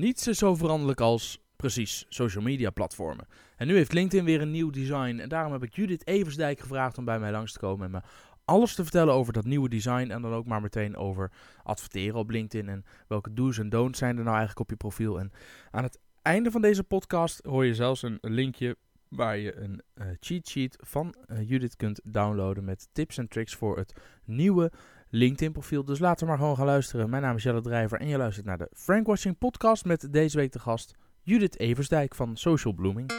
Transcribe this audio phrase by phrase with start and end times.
[0.00, 3.26] Niets zo veranderlijk als, precies, social media platformen.
[3.56, 6.98] En nu heeft LinkedIn weer een nieuw design en daarom heb ik Judith Eversdijk gevraagd
[6.98, 8.00] om bij mij langs te komen en me
[8.44, 11.32] alles te vertellen over dat nieuwe design en dan ook maar meteen over
[11.62, 15.18] adverteren op LinkedIn en welke do's en don'ts zijn er nou eigenlijk op je profiel.
[15.18, 15.32] En
[15.70, 18.76] aan het einde van deze podcast hoor je zelfs een linkje
[19.08, 23.54] waar je een uh, cheat sheet van uh, Judith kunt downloaden met tips en tricks
[23.54, 23.94] voor het
[24.24, 24.72] nieuwe
[25.10, 25.84] LinkedIn profiel.
[25.84, 27.10] Dus laten we maar gewoon gaan luisteren.
[27.10, 30.52] Mijn naam is Jelle Drijver en je luistert naar de Frankwashing podcast met deze week
[30.52, 33.12] de gast Judith Eversdijk van Social Blooming.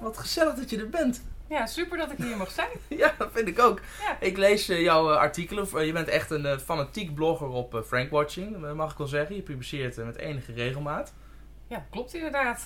[0.00, 1.22] Wat gezellig dat je er bent.
[1.48, 2.70] Ja, super dat ik hier mag zijn.
[3.02, 3.80] ja, dat vind ik ook.
[4.20, 5.86] Ik lees uh, jouw artikelen.
[5.86, 9.36] Je bent echt een fanatiek blogger op Frankwatching, mag ik wel zeggen.
[9.36, 11.14] Je publiceert met enige regelmaat.
[11.66, 12.62] Ja, klopt inderdaad.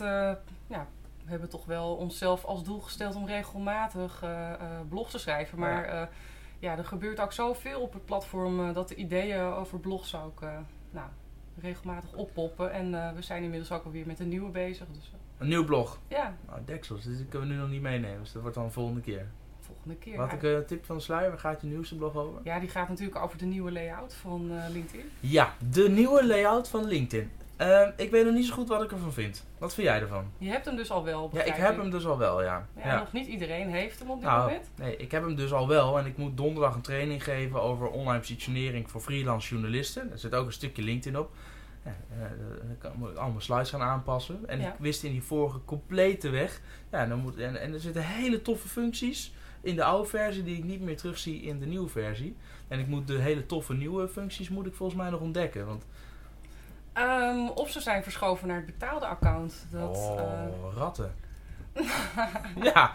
[0.66, 0.86] ja,
[1.24, 4.52] we hebben toch wel onszelf als doel gesteld om regelmatig uh,
[4.88, 5.58] blogs te schrijven.
[5.58, 6.08] Maar ja.
[6.58, 6.78] Ja.
[6.78, 10.40] er gebeurt ook zoveel op het platform dat de ideeën over blogs ook
[10.90, 11.08] nou,
[11.58, 12.72] regelmatig oppoppen.
[12.72, 14.86] En we zijn inmiddels ook alweer met een nieuwe bezig.
[14.92, 15.98] Dus, een nieuw blog?
[16.08, 16.36] Ja.
[16.46, 18.20] Nou, deksels, dus die kunnen we nu nog niet meenemen.
[18.20, 19.26] Dus dat wordt dan de volgende keer.
[19.60, 20.16] Volgende keer.
[20.16, 22.40] Wat ik een tip van sluier, waar gaat je nieuwste blog over?
[22.44, 25.10] Ja, die gaat natuurlijk over de nieuwe layout van LinkedIn.
[25.20, 27.30] Ja, de nieuwe layout van LinkedIn.
[27.58, 29.44] Uh, ik weet nog niet zo goed wat ik ervan vind.
[29.58, 30.30] Wat vind jij ervan?
[30.38, 31.30] Je hebt hem dus al wel.
[31.32, 32.66] Ja, ik heb hem dus al wel, ja.
[32.76, 32.98] ja, ja.
[32.98, 34.70] Nog niet iedereen heeft hem op dit nou, moment.
[34.76, 35.98] Nee, ik heb hem dus al wel.
[35.98, 40.12] En ik moet donderdag een training geven over online positionering voor freelance journalisten.
[40.12, 41.30] Er zit ook een stukje LinkedIn op.
[41.84, 41.94] Ja,
[42.80, 44.48] dan moet ik allemaal slides gaan aanpassen.
[44.48, 46.60] En ik wist in die vorige complete weg.
[46.90, 50.56] Ja, dan moet, en, en er zitten hele toffe functies in de oude versie die
[50.56, 52.36] ik niet meer terugzie in de nieuwe versie.
[52.68, 55.66] En ik moet de hele toffe nieuwe functies moet ik volgens mij nog ontdekken.
[55.66, 55.86] Want
[56.98, 59.66] Um, of ze zijn verschoven naar het betaalde account.
[59.70, 60.76] Dat, oh, uh...
[60.76, 61.14] ratten.
[62.72, 62.92] ja.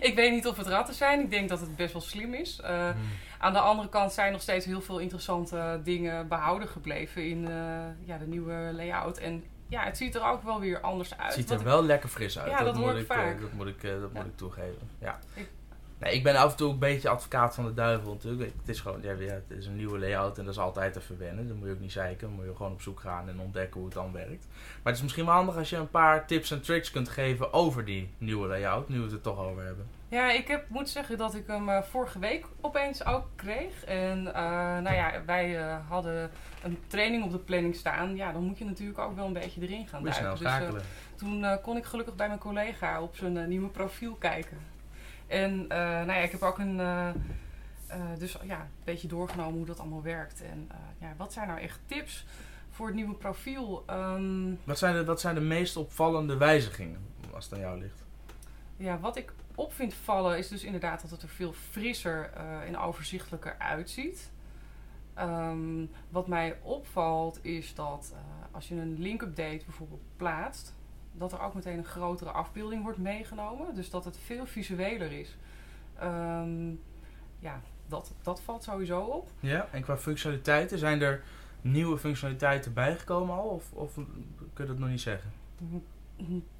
[0.00, 1.20] ik weet niet of het ratten zijn.
[1.20, 2.60] Ik denk dat het best wel slim is.
[2.62, 2.94] Uh, hmm.
[3.38, 7.48] Aan de andere kant zijn nog steeds heel veel interessante dingen behouden gebleven in uh,
[8.04, 9.18] ja, de nieuwe layout.
[9.18, 11.34] En ja, het ziet er ook wel weer anders uit.
[11.36, 12.50] Het ziet er wel lekker fris uit.
[12.50, 14.88] Ja, dat, dat moet ik, dat moet ik, dat moet ik toegeven.
[14.98, 15.18] Ja.
[15.34, 15.48] Ik,
[16.00, 18.52] Nee, ik ben af en toe een beetje advocaat van de duivel natuurlijk.
[18.58, 21.48] Het is gewoon, ja, het is een nieuwe layout en dat is altijd te verwennen.
[21.48, 22.26] Dan moet je ook niet zeiken.
[22.26, 24.46] Dan moet je gewoon op zoek gaan en ontdekken hoe het dan werkt.
[24.50, 27.52] Maar het is misschien wel handig als je een paar tips en tricks kunt geven
[27.52, 28.88] over die nieuwe layout.
[28.88, 29.86] Nu we het er toch over hebben.
[30.08, 33.84] Ja, ik heb, moet zeggen dat ik hem uh, vorige week opeens ook kreeg.
[33.84, 34.32] En uh,
[34.78, 36.30] nou ja, wij uh, hadden
[36.62, 38.16] een training op de planning staan.
[38.16, 40.30] Ja, dan moet je natuurlijk ook wel een beetje erin gaan duiken.
[40.30, 40.38] dus.
[40.38, 40.82] Dus
[41.16, 44.69] toen kon ik gelukkig bij mijn collega op zijn nieuwe profiel kijken.
[45.30, 47.08] En uh, nou ja, ik heb ook een, uh,
[47.88, 50.42] uh, dus ja, een beetje doorgenomen hoe dat allemaal werkt.
[50.42, 50.68] En
[50.98, 52.26] ja, wat zijn nou echt tips
[52.70, 53.84] voor het nieuwe profiel?
[53.90, 57.00] Um, wat, zijn de, wat zijn de meest opvallende wijzigingen,
[57.34, 58.04] als het aan jou ligt?
[58.76, 62.32] Ja, wat ik op vind vallen is dus inderdaad dat het er veel frisser
[62.66, 64.30] en overzichtelijker uitziet.
[65.18, 68.14] Um, wat mij opvalt is dat
[68.50, 70.74] als je een link-update bijvoorbeeld plaatst,
[71.12, 73.74] dat er ook meteen een grotere afbeelding wordt meegenomen.
[73.74, 75.36] Dus dat het veel visueler is.
[76.02, 76.80] Um,
[77.38, 79.28] ja, dat, dat valt sowieso op.
[79.40, 81.22] Ja, en qua functionaliteiten, zijn er
[81.60, 83.48] nieuwe functionaliteiten bijgekomen al?
[83.48, 83.94] Of, of
[84.52, 85.32] kun je dat nog niet zeggen?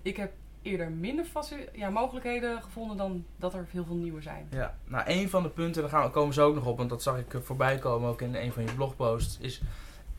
[0.02, 1.26] Ik heb eerder minder
[1.72, 4.46] ja, mogelijkheden gevonden dan dat er heel veel nieuwe zijn.
[4.50, 6.90] Ja, nou een van de punten, daar gaan we, komen ze ook nog op, want
[6.90, 9.62] dat zag ik voorbij komen ook in een van je blogposts, is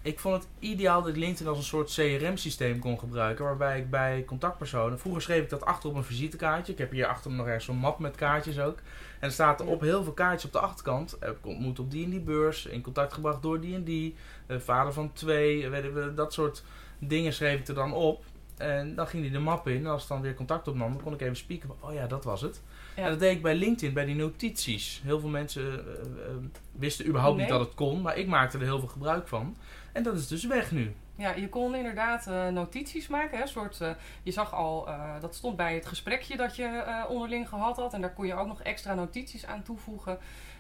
[0.02, 3.46] ik vond het ideaal dat ik LinkedIn als een soort CRM-systeem kon gebruiken.
[3.46, 5.00] Waarbij ik bij contactpersonen.
[5.00, 6.72] Vroeger schreef ik dat achter op een visitekaartje.
[6.72, 8.78] Ik heb hier achter nog ergens zo'n map met kaartjes ook.
[9.20, 11.18] En er staat op heel veel kaartjes op de achterkant.
[11.20, 12.66] Heb ik ontmoet op die en die beurs.
[12.66, 14.16] In contact gebracht door die en die.
[14.48, 15.70] Uh, vader van twee.
[15.70, 16.64] We, dat soort
[17.00, 18.24] dingen schreef ik er dan op.
[18.58, 19.78] En dan ging die de map in.
[19.78, 21.70] En als het dan weer contact opnam, dan kon ik even spieken.
[21.80, 22.62] Oh ja, dat was het.
[22.96, 23.10] Ja.
[23.10, 25.02] Dat deed ik bij LinkedIn, bij die notities.
[25.04, 26.36] Heel veel mensen uh, uh,
[26.72, 28.02] wisten überhaupt niet dat het kon.
[28.02, 29.56] Maar ik maakte er heel veel gebruik van.
[29.92, 30.94] En dat is dus weg nu.
[31.16, 33.38] Ja, je kon inderdaad uh, notities maken.
[33.38, 33.90] Hè, soort, uh,
[34.24, 37.94] je zag al, uh, dat stond bij het gesprekje dat je onderling gehad had.
[37.94, 40.18] En daar kon je ook nog extra notities aan toevoegen.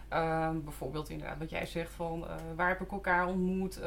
[0.10, 2.26] Ehm, bijvoorbeeld inderdaad wat jij zegt van
[2.56, 3.80] waar heb ik elkaar ontmoet.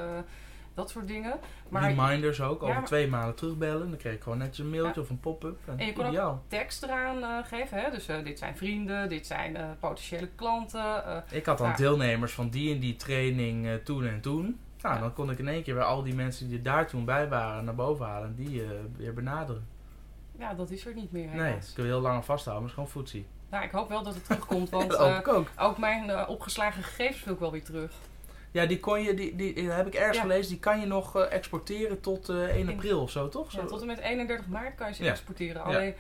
[0.75, 1.39] Dat soort dingen.
[1.69, 3.89] Maar, Reminders ook, over twee maanden terugbellen.
[3.89, 5.59] Dan kreeg ik gewoon netjes een mailtje of een pop-up.
[5.65, 7.79] En, en je kon ook tekst eraan geven.
[7.79, 7.91] Hè?
[7.91, 11.25] Dus dit zijn vrienden, dit zijn potentiële klanten.
[11.31, 11.79] ik had dan nou.
[11.79, 14.59] deelnemers van die en die training toen en toen.
[14.83, 17.29] Nou, dan kon ik in één keer weer al die mensen die daar toen bij
[17.29, 18.63] waren naar boven halen en die
[18.97, 19.67] weer benaderen.
[20.39, 21.29] Ja, dat is er niet meer.
[21.29, 23.27] Nee, dat kun je heel lang vasthouden, maar het is gewoon voetzie.
[23.51, 25.51] Nou, ik hoop wel dat het terugkomt, want uh, ook.
[25.57, 25.79] ook.
[25.79, 27.93] mijn opgeslagen gegevens wil ik wel weer terug.
[28.55, 32.01] Ja, die kon je, die, die, heb ik ergens gelezen, die kan je nog exporteren
[32.01, 33.53] tot 1 april of zo, toch?
[33.53, 35.63] Ja, tot en met 31 maart kan je ze exporteren.
[35.63, 35.95] Alleen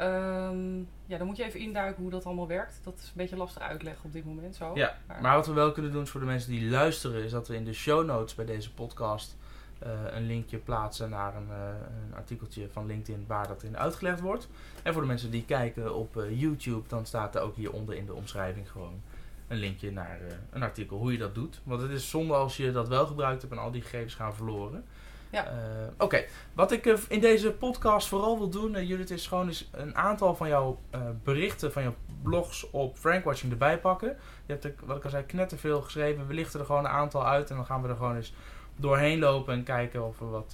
[0.00, 2.80] Um, ja, dan moet je even induiken hoe dat allemaal werkt.
[2.82, 4.70] Dat is een beetje lastig uitleggen op dit moment zo.
[4.74, 7.24] Ja, maar, wat we wel kunnen doen voor de mensen die luisteren...
[7.24, 9.36] is dat we in de show notes bij deze podcast...
[9.78, 11.68] eh, een linkje plaatsen naar een, eh,
[12.06, 14.48] een artikeltje van LinkedIn waar dat in uitgelegd wordt.
[14.82, 18.06] En voor de mensen die kijken op eh, YouTube, dan staat er ook hieronder in
[18.06, 19.02] de omschrijving gewoon
[19.48, 21.60] een linkje naar eh, een artikel hoe je dat doet.
[21.64, 24.34] Want het is zonde als je dat wel gebruikt hebt en al die gegevens gaan
[24.34, 24.84] verloren.
[25.30, 25.46] Ja.
[25.46, 25.52] Eh,
[25.98, 29.96] Oké, wat ik eh, in deze podcast vooral wil doen, Judith, is gewoon eens een
[29.96, 30.80] aantal van jouw
[31.22, 34.16] berichten, van jouw blogs op Frankwatching erbij pakken.
[34.46, 36.26] Je hebt er, wat ik al zei, knetterveel geschreven.
[36.26, 38.34] We lichten er gewoon een aantal uit en dan gaan we er gewoon eens
[38.76, 40.52] doorheen lopen en kijken of er wat...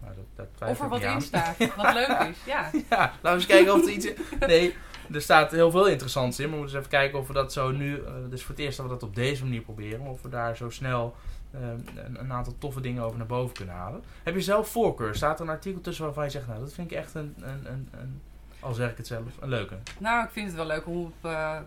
[0.00, 2.44] nou, dat, dat Of er wat in staat, wat leuk is.
[2.46, 2.70] Ja.
[2.90, 4.08] Ja, laten we eens kijken of er iets...
[4.46, 4.74] Nee,
[5.14, 6.44] er staat heel veel interessants in.
[6.44, 8.02] Maar we moeten eens even kijken of we dat zo nu...
[8.30, 10.00] dus voor het eerst dat we dat op deze manier proberen.
[10.00, 11.14] Of we daar zo snel
[11.50, 11.60] eh,
[12.04, 14.02] een, een aantal toffe dingen over naar boven kunnen halen.
[14.22, 15.14] Heb je zelf voorkeur?
[15.14, 16.46] Staat er een artikel tussen waarvan je zegt...
[16.46, 17.34] Nou, dat vind ik echt een...
[17.40, 18.20] een, een, een
[18.60, 19.76] al zeg ik het zelf, een leuke.
[19.98, 21.58] Nou, ik vind het wel leuk om op eh,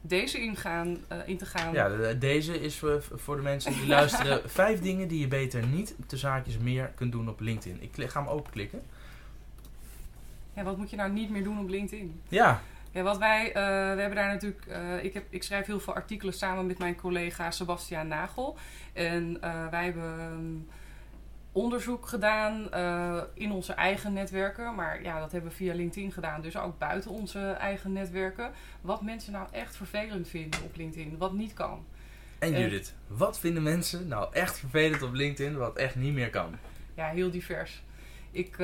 [0.00, 1.72] deze ingaan, in te gaan.
[1.72, 4.40] Ja, de- deze is voor, de mensen die luisteren.
[4.60, 7.82] Vijf dingen die je beter niet te zaakjes meer kunt doen op LinkedIn.
[7.82, 8.82] Ik ga hem ook klikken.
[10.54, 12.20] Ja, wat moet je nou niet meer doen op LinkedIn?
[12.28, 12.62] Ja,
[12.94, 13.54] Ja, wat wij, eh,
[13.94, 16.96] we hebben daar natuurlijk, eh, ik, heb, ik schrijf heel veel artikelen samen met mijn
[16.96, 18.56] collega Sebastiaan Nagel.
[18.92, 20.76] En eh, wij hebben ehm,
[21.52, 22.68] onderzoek gedaan
[23.34, 24.74] in onze eigen netwerken.
[24.74, 28.52] Maar ja, dat hebben we via LinkedIn gedaan, dus ook buiten onze eigen netwerken.
[28.80, 31.84] Wat mensen nou echt vervelend vinden op LinkedIn, wat niet kan.
[32.38, 32.60] en.
[32.60, 36.56] Judith, wat vinden mensen nou echt vervelend op LinkedIn wat echt niet meer kan?
[36.94, 37.82] Ja, heel divers.
[38.30, 38.56] Ik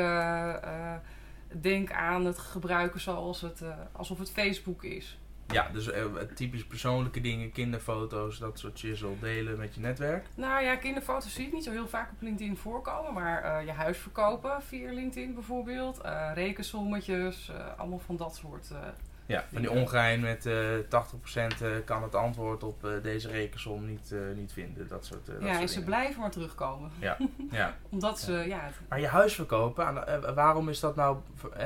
[1.53, 5.19] denk aan het gebruiken zoals het, eh, alsof het Facebook is.
[5.47, 6.05] Ja, dus eh,
[6.35, 10.27] typisch persoonlijke dingen, kinderfoto's, dat soort shizzle delen met je netwerk.
[10.35, 13.13] Nou ja, kinderfoto's zie ik niet zo heel vaak op LinkedIn voorkomen.
[13.13, 16.01] Maar eh, je huis verkopen via LinkedIn bijvoorbeeld.
[16.35, 18.73] rekensommetjes, allemaal van dat soort.
[19.31, 23.87] Ja, van die ongein met eh 80% eh, kan het antwoord op eh, deze rekensom
[23.87, 24.89] niet, niet vinden.
[24.89, 25.89] Dat soort, dat ja, soort en ze dingen.
[25.89, 26.91] blijven maar terugkomen.
[26.99, 27.17] Ja.
[27.91, 31.17] Omdat ze, ja, het- Maar je huis verkopen, aan waarom is dat nou?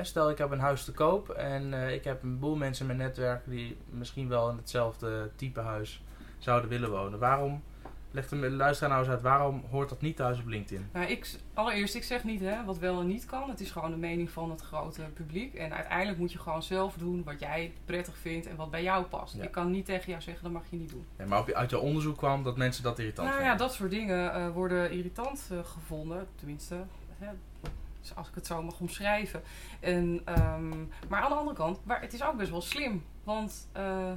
[0.03, 3.09] Stel ik heb een huis te koop en ik heb een boel mensen in mijn
[3.09, 6.03] netwerk die misschien wel in hetzelfde type huis
[6.39, 7.19] zouden willen wonen.
[7.19, 7.63] Waarom,
[8.15, 10.89] leg de luisteraar nou eens uit, waarom hoort dat niet thuis op LinkedIn?
[10.93, 13.49] nou, ik, allereerst, ik zeg niet hè, wat wel en niet kan.
[13.49, 15.55] Het is gewoon de mening van het grote publiek.
[15.55, 19.05] En uiteindelijk moet je gewoon zelf doen wat jij prettig vindt en wat bij jou
[19.05, 19.37] past.
[19.37, 19.43] Ja.
[19.43, 21.07] Ik kan niet tegen jou zeggen, dat mag je niet doen.
[21.17, 23.91] Nee, maar op uit jouw onderzoek kwam dat mensen dat irritant Nou ja, dat soort
[23.91, 26.27] dingen eh, worden irritant eh, gevonden.
[26.35, 26.77] Tenminste,
[27.19, 27.29] hè,
[28.15, 29.43] als ik het zo mag omschrijven.
[29.81, 30.69] En, ehm,
[31.09, 33.05] maar aan de andere kant, waar, het is ook best wel slim.
[33.25, 34.13] Want eh,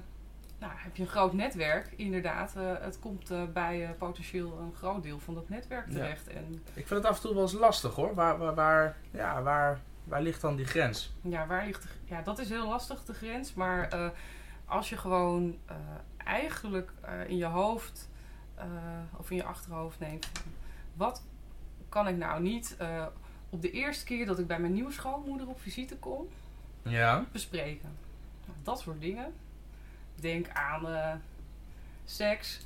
[0.60, 2.56] nou, heb je een groot netwerk, inderdaad.
[2.56, 5.94] eh, het komt eh, bij eh, potentieel een groot deel van dat netwerk Ja.
[5.94, 6.28] terecht.
[6.28, 8.14] En Ik vind het af en toe wel eens lastig hoor.
[8.16, 11.14] Waar, waar, waar, ja, waar, waar ligt dan die grens?
[11.22, 13.54] ja, waar ligt de, ja, dat is heel lastig, de grens.
[13.54, 14.12] Maar
[14.66, 15.58] als je gewoon
[16.18, 16.92] eigenlijk
[17.28, 18.10] in je hoofd
[19.18, 20.32] of in je achterhoofd neemt...
[20.94, 21.24] wat
[21.90, 22.78] kan ik nou niet
[23.50, 26.28] op de eerste keer dat ik bij mijn nieuwe schoonmoeder op visite kom
[26.82, 27.26] Ja.
[27.32, 27.90] bespreken?
[28.46, 29.34] Nou, dat soort dingen.
[30.20, 31.14] Denk aan eh,
[32.06, 32.60] seks,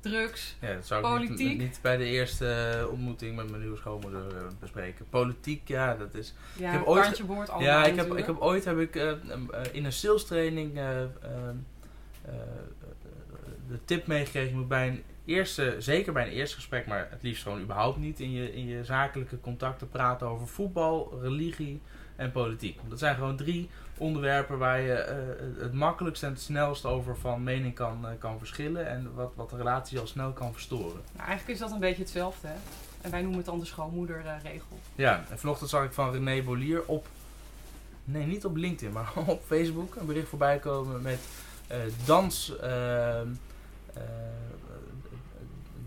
[0.00, 0.56] drugs.
[0.60, 1.58] Ja, dat zou ik niet, Politiek.
[1.58, 5.06] niet bij de eerste eh, ontmoeting met mijn nieuwe schoonmoeder eh, bespreken.
[5.10, 6.34] Politiek, ja, dat is...
[6.56, 8.94] Ja, heb ooit boord, ja, ik heb, ik heb ooit heb ik,
[9.72, 11.08] in een sales training eh, eh,
[12.24, 12.32] eh,
[13.68, 14.48] de tip meegekregen.
[14.50, 17.98] Je moet bij een eerste, zeker bij een eerste gesprek, maar het liefst gewoon überhaupt
[17.98, 21.80] niet in je, in je zakelijke contacten praten over voetbal, religie
[22.16, 22.78] en politiek.
[22.88, 25.16] Dat zijn gewoon drie onderwerpen waar je eh,
[25.58, 28.88] het makkelijkst en het snelst over van mening kan, eh, kan verschillen.
[28.88, 31.00] En wat, wat de relatie al snel kan verstoren.
[31.12, 32.48] Nou, eigenlijk is dat een beetje hetzelfde.
[32.48, 32.54] Hè?
[33.00, 34.78] En wij noemen het dan de schoonmoederregel.
[34.94, 37.06] Ja, en vanochtend zag ik van René Bolier op,
[38.04, 41.20] nee niet op LinkedIn, maar op Facebook een bericht voorbij komen met
[41.66, 43.28] eh, dans, ehm,
[43.94, 44.02] eh,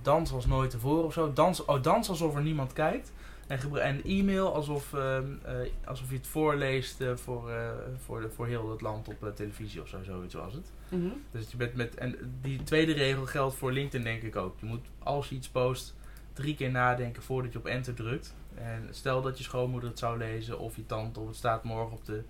[0.01, 1.33] dans als nooit tevoren of zo.
[1.33, 3.11] Dans, oh, dans alsof er niemand kijkt.
[3.47, 7.69] En, en e-mail alsof, ehm, eh, alsof je het voorleest eh, voor, eh,
[8.05, 10.71] voor, de, voor heel het land op televisie of zo, zoiets was het.
[10.89, 11.07] Mhm.
[11.31, 14.59] Dus je bent met, en die tweede regel geldt voor LinkedIn denk ik ook.
[14.59, 15.95] Je moet als je iets post
[16.33, 18.35] drie keer nadenken voordat je op enter drukt.
[18.55, 21.97] En stel dat je schoonmoeder het zou lezen of je tante of het staat morgen
[21.97, 22.23] op de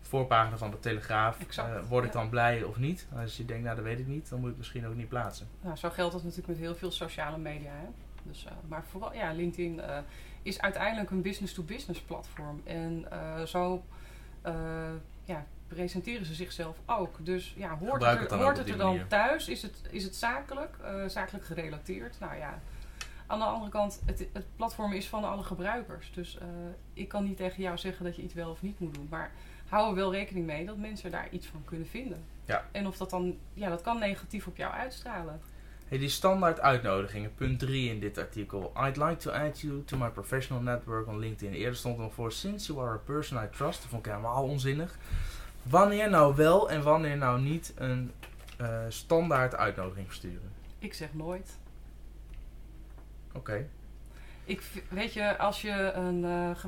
[0.00, 1.40] voorpagina van de Telegraaf.
[1.40, 2.18] Exact, word ik ja.
[2.20, 3.06] dan blij of niet?
[3.16, 5.08] Als je denkt, nou dat weet ik niet, dan moet ik het misschien ook niet
[5.08, 5.48] plaatsen.
[5.60, 7.70] Nou, zo geldt dat natuurlijk met heel veel sociale media.
[7.70, 7.86] Hè?
[8.28, 9.98] Dus, eh, maar vooral, ja, LinkedIn eh,
[10.42, 12.62] is uiteindelijk een business-to-business platform.
[12.64, 13.84] En eh, zo
[15.24, 17.24] ja, presenteren ze zichzelf ook.
[17.24, 19.06] Dus ja, hoort Gebruik het er, hoort het er dan manier.
[19.06, 19.48] thuis?
[19.48, 20.76] Is het, is het zakelijk?
[21.06, 22.20] zakelijk gerelateerd?
[22.20, 22.60] Nou ja.
[23.26, 26.12] Aan de andere kant, het, het platform is van alle gebruikers.
[26.12, 26.38] Dus
[26.92, 29.06] ik kan niet tegen jou zeggen dat je iets wel of niet moet doen.
[29.10, 29.30] Maar
[29.68, 32.24] hou er wel rekening mee dat mensen daar iets van kunnen vinden.
[32.44, 32.64] Ja.
[32.72, 35.40] En of dat dan, ja, dat kan negatief op jou uitstralen.
[35.88, 38.72] Hey, die standaard uitnodigingen, punt 3 in dit artikel.
[38.86, 41.52] I'd like to add you to my professional network on LinkedIn.
[41.52, 43.80] Eerder stond er nog voor, since you are a person I trust.
[43.80, 44.98] Dat vond ik helemaal onzinnig.
[45.62, 48.12] Wanneer nou wel en wanneer nou niet een
[48.56, 50.52] eh, standaard uitnodiging versturen?
[50.78, 51.58] Ik zeg nooit.
[53.32, 53.68] Oké.
[54.44, 56.64] Ik, weet je, als je een, eh,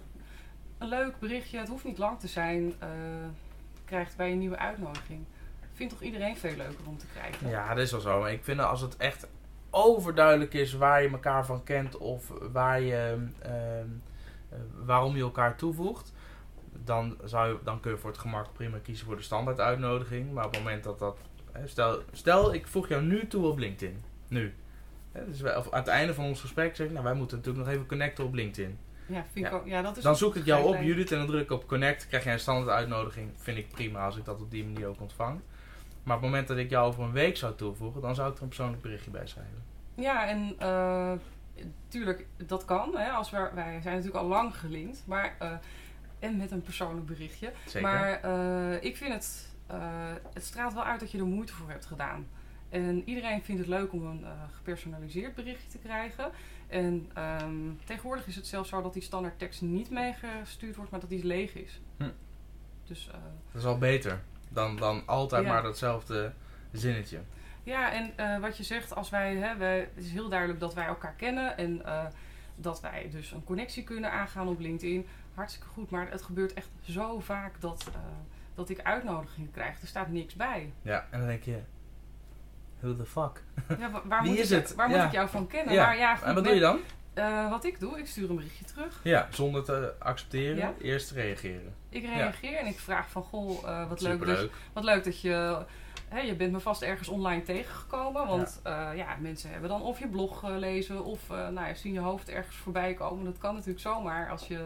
[0.79, 2.89] een leuk berichtje, het hoeft niet lang te zijn, eh,
[3.85, 5.25] krijgt bij een nieuwe uitnodiging.
[5.81, 7.49] Vindt toch iedereen veel leuker om te krijgen?
[7.49, 8.21] Ja, dat is wel zo.
[8.21, 9.27] Maar ik vind als het echt
[9.71, 13.87] overduidelijk is waar je elkaar van kent of waar je, ehm,
[14.49, 16.13] eh, waarom je elkaar toevoegt,
[16.85, 20.33] dan, zou je, dan kun je voor het gemak prima kiezen voor de standaard uitnodiging.
[20.33, 21.19] Maar op het moment dat dat.
[21.65, 24.03] Stel, stel ik voeg jou nu toe op LinkedIn.
[24.29, 24.55] Nu.
[25.13, 27.65] Dus wij, of aan het einde van ons gesprek zeg ik, nou wij moeten natuurlijk
[27.65, 28.79] nog even connecten op LinkedIn.
[29.07, 29.67] Ja, vind ik ook.
[29.67, 30.83] Ja, dat is Dan zoek ik jou op.
[30.83, 32.07] Judith, en dan druk ik op connect.
[32.07, 33.31] Krijg jij een standaard uitnodiging.
[33.37, 35.41] Vind ik prima als ik dat op die manier ook ontvang.
[36.11, 38.37] Maar op het moment dat ik jou over een week zou toevoegen, dan zou ik
[38.37, 39.62] er een persoonlijk berichtje bij schrijven.
[39.95, 41.12] Ja, en eh,
[41.88, 42.97] tuurlijk, dat kan.
[42.97, 45.02] Hè, als we, wij zijn natuurlijk al lang gelinkt.
[45.07, 45.52] Maar, eh,
[46.19, 47.52] en met een persoonlijk berichtje.
[47.67, 47.88] Zeker.
[47.88, 49.55] Maar eh, ik vind het,
[50.35, 52.26] het straalt wel uit dat je er moeite voor hebt gedaan.
[52.69, 56.31] En iedereen vindt het leuk om een gepersonaliseerd berichtje te krijgen.
[56.67, 61.00] En ehm, tegenwoordig is het zelfs zo dat die standaard tekst niet meegestuurd wordt, maar
[61.00, 61.81] dat die leeg is.
[61.97, 62.11] Hm.
[62.85, 63.11] Dus
[63.52, 64.21] Dat is al beter
[64.52, 65.52] dan, dan altijd Ja.
[65.52, 66.33] maar datzelfde
[66.73, 67.19] zinnetje.
[67.62, 70.75] ja, en eh, wat je zegt, als wij, hè, wij, het is heel duidelijk dat
[70.75, 72.04] wij elkaar kennen en eh,
[72.57, 75.07] dat wij dus een connectie kunnen aangaan op LinkedIn.
[75.35, 78.00] Hartstikke goed, maar het gebeurt echt zo vaak dat, eh,
[78.54, 79.80] dat ik uitnodigingen krijg.
[79.80, 80.73] Er staat niks bij.
[80.83, 81.59] Ja, en dan denk je,
[82.80, 83.42] who the fuck?
[83.78, 84.75] Ja, wa- waar Wie moet, is ik, het?
[84.75, 84.97] waar Ja.
[84.97, 85.75] moet ik jou van kennen?
[85.75, 85.87] Ja.
[85.87, 86.78] Maar ja, goed, en wat doe je dan?
[87.21, 89.00] Eh, wat ik doe, ik stuur een berichtje terug.
[89.03, 90.75] Ja, zonder te accepteren, Ja.
[90.81, 91.75] eerst reageren.
[91.89, 95.65] Ik reageer en ik vraag van, goh, eh, wat, leuk dat, wat leuk dat je...
[96.09, 98.27] Hè, je bent me vast ergens online tegengekomen.
[98.27, 101.93] Want ja, ja mensen hebben dan of je blog gelezen of eh, nou, ja, zien
[101.93, 103.25] je hoofd ergens voorbij komen.
[103.25, 104.65] Dat kan natuurlijk zomaar als je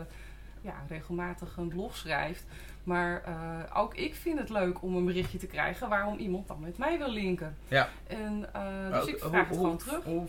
[0.60, 2.44] ja, regelmatig een blog schrijft.
[2.84, 6.60] Maar eh, ook ik vind het leuk om een berichtje te krijgen waarom iemand dan
[6.60, 7.56] met mij wil linken.
[7.68, 7.88] Ja.
[8.06, 10.04] En, eh, dus ik hoe- vraag het hoe- gewoon terug.
[10.04, 10.28] hoe-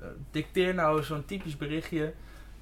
[0.00, 2.14] eh, dicteer nou zo'n typisch berichtje.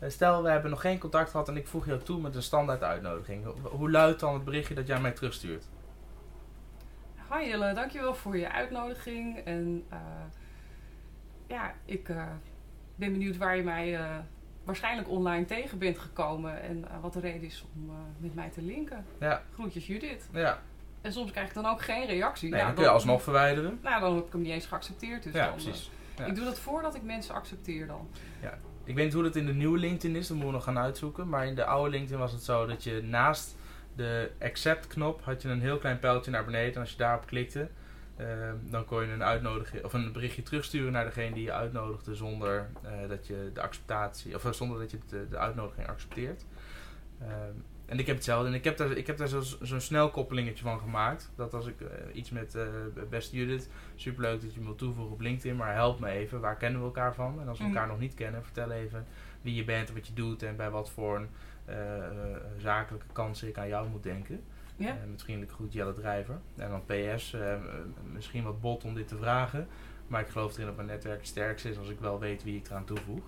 [0.07, 2.83] Stel, we hebben nog geen contact gehad en ik voeg jou toe met een standaard
[2.83, 3.45] uitnodiging.
[3.63, 5.65] Hoe- luidt dan het berichtje dat jij mij terugstuurt?
[7.33, 9.39] Hi Jelle, dankjewel voor je uitnodiging.
[9.39, 9.85] En
[11.47, 12.05] ja, ik
[12.97, 13.99] ben benieuwd waar je mij
[14.65, 16.63] waarschijnlijk online tegen bent gekomen.
[16.63, 19.05] En eh, wat de reden is om eh, met mij te linken.
[19.21, 20.29] Ja, Groetjes Judith.
[20.33, 20.59] ja.
[21.01, 22.51] En soms krijg ik dan ook geen reactie.
[22.51, 23.79] Nee, Ja, dan kun je alsnog verwijderen.
[23.83, 25.23] Nou, dan heb ik hem niet eens geaccepteerd.
[25.23, 25.91] Dus Ja, dan, precies.
[26.15, 26.25] eh, Ja.
[26.27, 28.09] Ik doe dat voordat ik mensen accepteer dan.
[28.85, 30.79] Ik weet niet hoe dat in de nieuwe LinkedIn is, dat moeten we nog gaan
[30.79, 31.29] uitzoeken.
[31.29, 33.57] Maar in de oude LinkedIn was het zo dat je naast
[33.97, 36.75] de accept-knop had je een heel klein pijltje naar beneden.
[36.75, 37.69] En als je daarop klikte,
[38.71, 42.69] dan kon je een uitnodiging of een berichtje terugsturen naar degene die je uitnodigde zonder
[42.83, 46.45] eh, dat je de acceptatie of eh, zonder dat je de, de uitnodiging accepteert.
[47.21, 47.31] Ehm,
[47.87, 48.49] en ik heb hetzelfde.
[48.49, 51.31] En ik heb daar, ik heb daar zo- zo'n snelkoppelingetje van gemaakt.
[51.37, 52.57] Dat als ik eh, iets met
[53.11, 56.41] beste Judith, superleuk dat je me wilt toevoegen op LinkedIn, maar help me even.
[56.41, 57.41] Waar kennen we elkaar van?
[57.41, 57.73] En als we Mhm.
[57.73, 59.07] elkaar nog niet kennen, vertel even
[59.43, 61.29] wie je bent en wat je doet en bij wat voor een,
[62.59, 64.43] zakelijke kansen ik aan jou moet denken.
[64.83, 64.89] Ja?
[64.89, 66.39] Eh, met vriendelijke groet Jelle Drijver.
[66.57, 67.37] En dan PS,
[68.13, 69.67] misschien wat bot om dit te vragen.
[70.07, 72.57] Maar ik geloof erin dat mijn netwerk het sterkste is als ik wel weet wie
[72.57, 73.23] ik eraan toevoeg.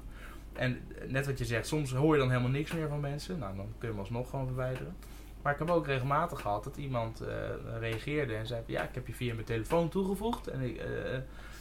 [0.53, 3.39] En eh, net wat je zegt, soms hoor je dan helemaal niks meer van mensen.
[3.39, 4.97] Nou, dan kun je hem alsnog gewoon verwijderen.
[5.43, 7.29] Maar ik heb ook regelmatig gehad dat iemand eh,
[7.81, 10.47] reageerde en zei: Ja, ik heb je via mijn telefoon toegevoegd.
[10.47, 10.81] En, ik,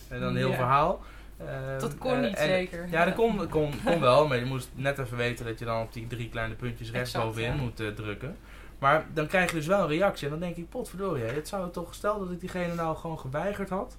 [0.10, 0.56] en dan een heel Ja.
[0.56, 1.02] verhaal.
[1.38, 2.88] Eh, Dat kon niet en- zeker.
[2.90, 5.82] ja, dat kon, kon, kon wel, maar je moest net even weten dat je dan
[5.82, 8.38] op die drie kleine puntjes rechtsbovenin moet drukken.
[8.84, 11.72] Maar dan krijg je dus wel een reactie en dan denk ik, potverdorie, het zou
[11.72, 13.98] toch, stel dat ik diegene nou gewoon geweigerd had,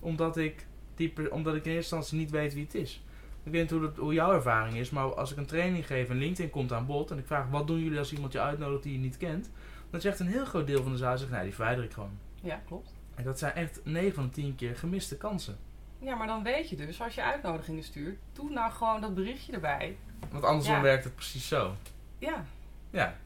[0.00, 3.02] omdat ik, die, omdat ik in eerste instantie niet weet wie het is.
[3.42, 6.08] Ik weet niet hoe, dat, hoe jouw ervaring is, maar als ik een training geef
[6.08, 8.82] en LinkedIn komt aan bod en ik vraag, wat doen jullie als iemand je uitnodigt
[8.82, 9.50] die je niet kent?
[9.90, 12.18] Dan zegt een heel groot deel van de zaal, zegt, nee, die verwijder ik gewoon.
[12.42, 12.92] Ja, klopt.
[13.14, 15.56] En dat zijn echt 9 van de 10 keer gemiste kansen.
[15.98, 19.52] Ja, maar dan weet je dus, als je uitnodigingen stuurt, doe nou gewoon dat berichtje
[19.52, 19.96] erbij.
[20.30, 20.82] Want andersom Ja.
[20.82, 21.74] werkt het precies zo.
[22.18, 22.44] Ja,
[22.90, 23.16] Ja,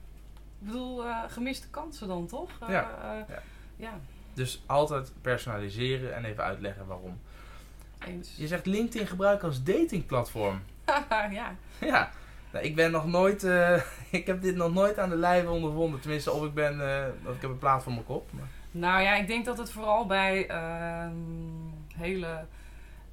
[0.66, 2.50] ik bedoel, eh, gemiste kansen dan toch?
[2.60, 2.90] Eh, Ja.
[3.02, 3.42] eh, Ja.
[3.76, 3.92] ja,
[4.34, 7.18] Dus altijd personaliseren en even uitleggen waarom.
[8.06, 8.34] eens.
[8.36, 10.62] Je zegt LinkedIn gebruiken als datingplatform.
[11.30, 11.54] ja.
[11.80, 12.10] Ja,
[12.52, 13.42] nou, ik ben nog nooit,
[14.10, 16.00] ik heb dit nog nooit aan de lijve ondervonden.
[16.00, 16.80] Tenminste, of ik ben,
[17.26, 18.32] of ik heb een plaat voor mijn kop.
[18.32, 21.12] Maar, Nou ja, ik denk dat het vooral bij ehm,
[21.96, 22.44] hele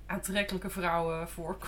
[0.06, 1.68] aantrekkelijke vrouwen voorko-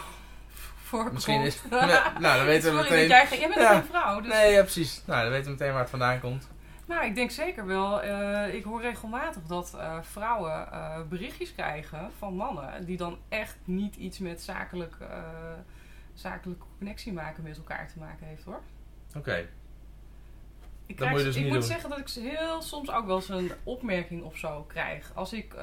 [0.85, 1.13] voorkomt.
[1.13, 3.07] misschien is, ja, nou, dan weten we meteen.
[3.07, 3.73] jij, jij bent Ja.
[3.73, 4.31] geen vrouw, dus...
[4.33, 5.01] Nee, ja, precies.
[5.05, 6.49] Nou, dan weten we meteen waar het vandaan komt.
[6.85, 8.01] Nou, ik denk zeker wel.
[8.01, 13.55] Eh, ik hoor regelmatig dat eh, vrouwen eh, berichtjes krijgen van mannen die dan echt
[13.63, 14.95] niet iets met zakelijk,
[16.13, 18.61] zakelijke connectie maken met elkaar te maken heeft hoor.
[19.15, 19.47] Oké.
[20.85, 21.63] Ik, krijg- moet dus ik moet doen.
[21.63, 25.11] zeggen dat ik heel soms ook wel eens een opmerking of zo krijg.
[25.13, 25.53] Als ik,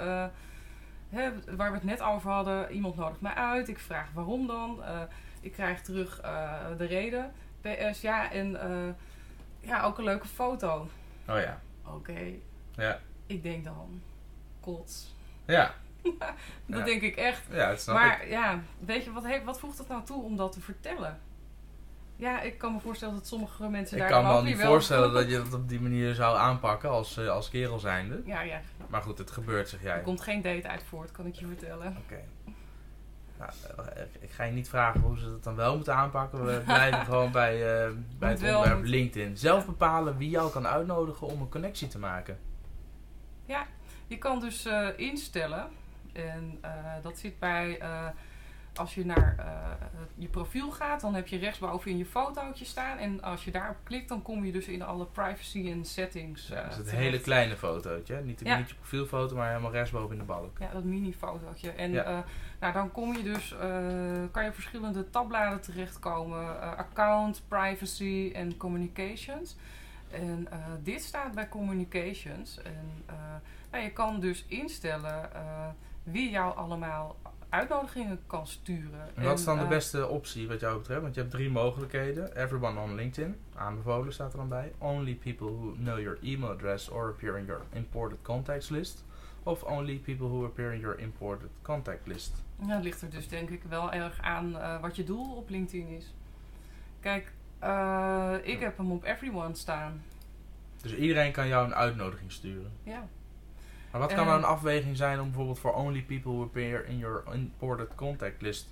[1.12, 3.68] hè, waar we het net over hadden, iemand nodigt mij uit.
[3.68, 4.82] Ik vraag waarom dan.
[4.84, 5.00] Eh,
[5.40, 7.32] ik krijg terug eh, de reden.
[7.60, 8.94] PS, ja, en eh,
[9.68, 10.88] ja, ook een leuke foto.
[11.28, 11.60] Oh ja.
[11.86, 12.18] Oké,
[12.76, 12.98] Ja.
[13.26, 14.02] ik denk dan,
[14.60, 15.14] kots.
[15.44, 15.74] Ja.
[16.66, 16.84] Dat Ja.
[16.84, 17.42] denk ik echt.
[17.50, 18.02] Ja, dat snap ik.
[18.02, 21.20] maar ja, weet je, wat, wat voegt het nou toe om dat te vertellen?
[22.22, 24.48] Ja, ik kan me voorstellen dat sommige mensen Ik daar kan dan me ook al
[24.48, 27.78] niet wel- voorstellen dat je dat op die manier zou aanpakken als, eh, als kerel
[27.78, 28.22] zijnde.
[28.24, 29.94] Ja, ja, Maar goed, het gebeurt, zeg jij.
[29.96, 31.96] er komt geen date uit voort, kan ik je vertellen.
[32.04, 32.20] Oké.
[33.38, 33.50] Nou,
[34.20, 36.44] ik ga je niet vragen hoe ze dat dan wel moeten aanpakken.
[36.44, 38.88] We blijven gewoon bij, eh, bij het wel, onderwerp moet.
[38.88, 39.36] LinkedIn.
[39.36, 42.38] Zelf bepalen wie jou kan uitnodigen om een connectie te maken.
[44.06, 45.68] Je kan dus instellen,
[46.12, 46.60] en
[47.02, 47.78] dat zit bij,
[48.74, 49.46] als je naar eh,
[50.14, 52.98] je profiel gaat, dan heb je rechtsboven in je fotootje staan.
[52.98, 56.48] En als je daarop klikt, dan kom je dus in alle privacy en settings.
[56.48, 57.02] Ja, dat is het terecht.
[57.04, 58.20] hele kleine fotootje.
[58.24, 58.56] Niet, Ja.
[58.58, 60.58] niet je profielfoto, maar helemaal rechtsboven in de balk.
[60.58, 61.70] Ja, dat mini-fotootje.
[61.70, 62.02] En Ja.
[62.04, 62.18] eh,
[62.60, 63.58] nou, dan kom je dus, eh,
[64.30, 66.60] kan je verschillende tabbladen terechtkomen.
[66.76, 69.56] account, privacy en communications.
[70.10, 70.48] En
[70.82, 72.62] dit staat bij communications.
[72.62, 73.04] En
[73.70, 75.30] nou, je kan dus instellen
[76.02, 77.16] wie jou allemaal
[77.52, 79.00] uitnodigingen kan sturen.
[79.14, 81.02] En wat is dan de eh, beste optie wat jou betreft?
[81.02, 82.36] Want je hebt drie mogelijkheden.
[82.36, 84.72] Everyone on LinkedIn, aanbevolen staat er dan bij.
[84.78, 89.04] Only people who know your email address or appear in your imported contacts list.
[89.42, 92.32] Of only people who appear in your imported contact list.
[92.66, 95.48] Ja, het ligt er dus denk ik wel erg aan eh, wat je doel op
[95.48, 96.14] LinkedIn is.
[97.00, 100.02] Kijk, eh, ik heb hem op everyone staan.
[100.82, 102.72] Dus iedereen kan jou een uitnodiging sturen.
[102.82, 103.08] Ja.
[103.92, 106.98] Maar wat kan nou een afweging zijn om bijvoorbeeld voor only people who appear in
[106.98, 108.68] your imported contact list?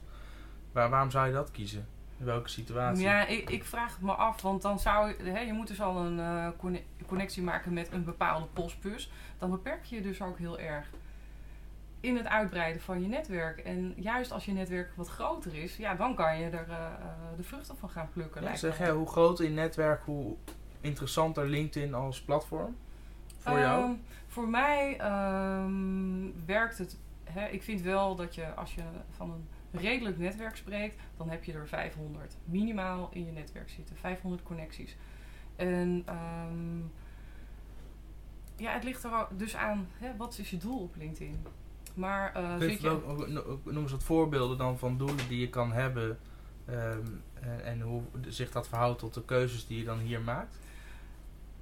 [0.73, 1.87] Waar, waarom zou je dat kiezen?
[2.19, 3.05] In welke situatie?
[3.05, 5.81] Ja, ik, ik vraag het me af, want dan zou je, hè, je moet dus
[5.81, 9.13] al een eh, conne- connectie maken met een bepaalde postbus.
[9.39, 10.91] Dan beperk je je dus ook heel erg
[12.01, 13.59] in het uitbreiden van je netwerk.
[13.59, 16.87] En juist als je netwerk wat groter is, ja, dan kan je er eh, eh,
[17.37, 18.43] de vruchten van gaan plukken.
[18.43, 20.37] Ja, zeg hoe groter je netwerk, hoe
[20.81, 22.77] interessanter LinkedIn als platform
[23.41, 23.85] voor jou?
[23.85, 23.93] Ehm,
[24.27, 26.99] voor mij ehm, werkt het.
[27.25, 29.47] Hè, ik vind wel dat je als je van een
[29.81, 33.97] redelijk netwerk spreekt, dan heb je er 500 minimaal in je netwerk zitten.
[33.97, 34.97] 500 connecties.
[35.57, 36.79] En ehm,
[38.57, 41.47] ja, het ligt er dus aan, hè, wat is je doel op LinkedIn?
[41.95, 45.41] Maar eh zit je, ook- no- ook- noem eens wat voorbeelden dan van doelen die
[45.41, 46.19] je kan hebben.
[46.67, 47.23] en,
[47.65, 50.59] en hoe zich dat verhoudt tot de keuzes die je dan hier maakt.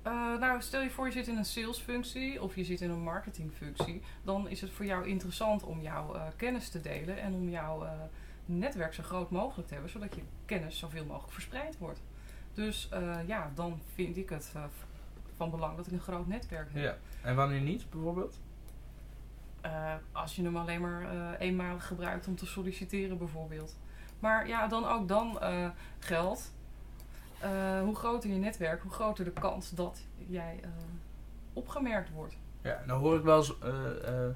[0.08, 3.02] Eh, nou, stel je voor je zit in een salesfunctie of je zit in een
[3.02, 4.02] marketingfunctie.
[4.22, 7.84] Dan is het voor jou interessant om jouw eh, kennis te delen en om jouw
[7.84, 7.92] eh,
[8.44, 12.02] netwerk zo groot mogelijk te hebben, zodat je kennis zoveel mogelijk verspreid wordt.
[12.54, 12.88] Dus
[13.26, 14.52] ja, dan vind ik het
[15.36, 16.82] van belang dat ik een groot netwerk heb.
[16.82, 16.96] Ja.
[17.22, 18.40] En wanneer niet, bijvoorbeeld?
[20.12, 23.76] Als je hem alleen maar eenmalig gebruikt om te solliciteren bijvoorbeeld.
[24.18, 25.38] Maar ja, dan ook dan
[25.98, 26.52] geldt.
[27.40, 30.68] Eh, hoe groter je netwerk, hoe groter de kans dat jij eh,
[31.52, 32.36] opgemerkt wordt.
[32.62, 34.26] Ja, nou hoor ik wel eens, eh,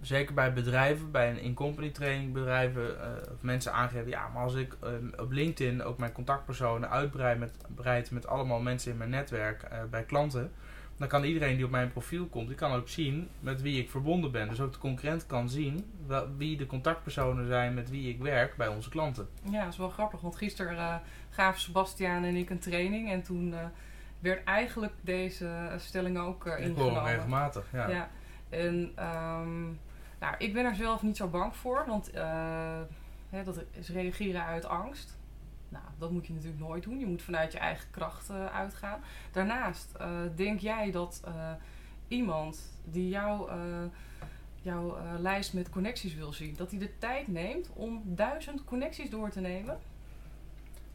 [0.00, 2.96] zeker bij bedrijven, bij een in-company training bedrijven,
[3.32, 4.76] of mensen aangeven, ja, maar als ik
[5.16, 10.52] op LinkedIn ook mijn contactpersonen uitbreid met, met allemaal mensen in mijn netwerk bij klanten,
[10.96, 13.90] dan kan iedereen die op mijn profiel komt, die kan ook zien met wie ik
[13.90, 14.48] verbonden ben.
[14.48, 18.56] Dus ook de concurrent kan zien wel, wie de contactpersonen zijn met wie ik werk
[18.56, 19.28] bij onze klanten.
[19.50, 20.94] Ja, dat is wel grappig, want gisteren eh,
[21.30, 23.64] gaven Sebastiaan en ik een training en toen eh,
[24.18, 27.04] werd eigenlijk deze stelling ook eh, Ik hoor hem ingenomen.
[27.04, 27.88] regelmatig, ja.
[27.88, 28.10] Ja.
[28.48, 29.62] En ehm,
[30.20, 32.10] nou, ik ben er zelf niet zo bang voor, want
[33.30, 35.20] hè, dat is reageren uit angst.
[35.72, 36.98] Nou, dat moet je natuurlijk nooit doen.
[36.98, 39.00] Je moet vanuit je eigen kracht eh, uitgaan.
[39.30, 41.52] Daarnaast, eh, denk jij dat eh,
[42.08, 43.50] iemand die jou,
[44.62, 49.30] jouw lijst met connecties wil zien, dat hij de tijd neemt om duizend connecties door
[49.30, 49.78] te nemen?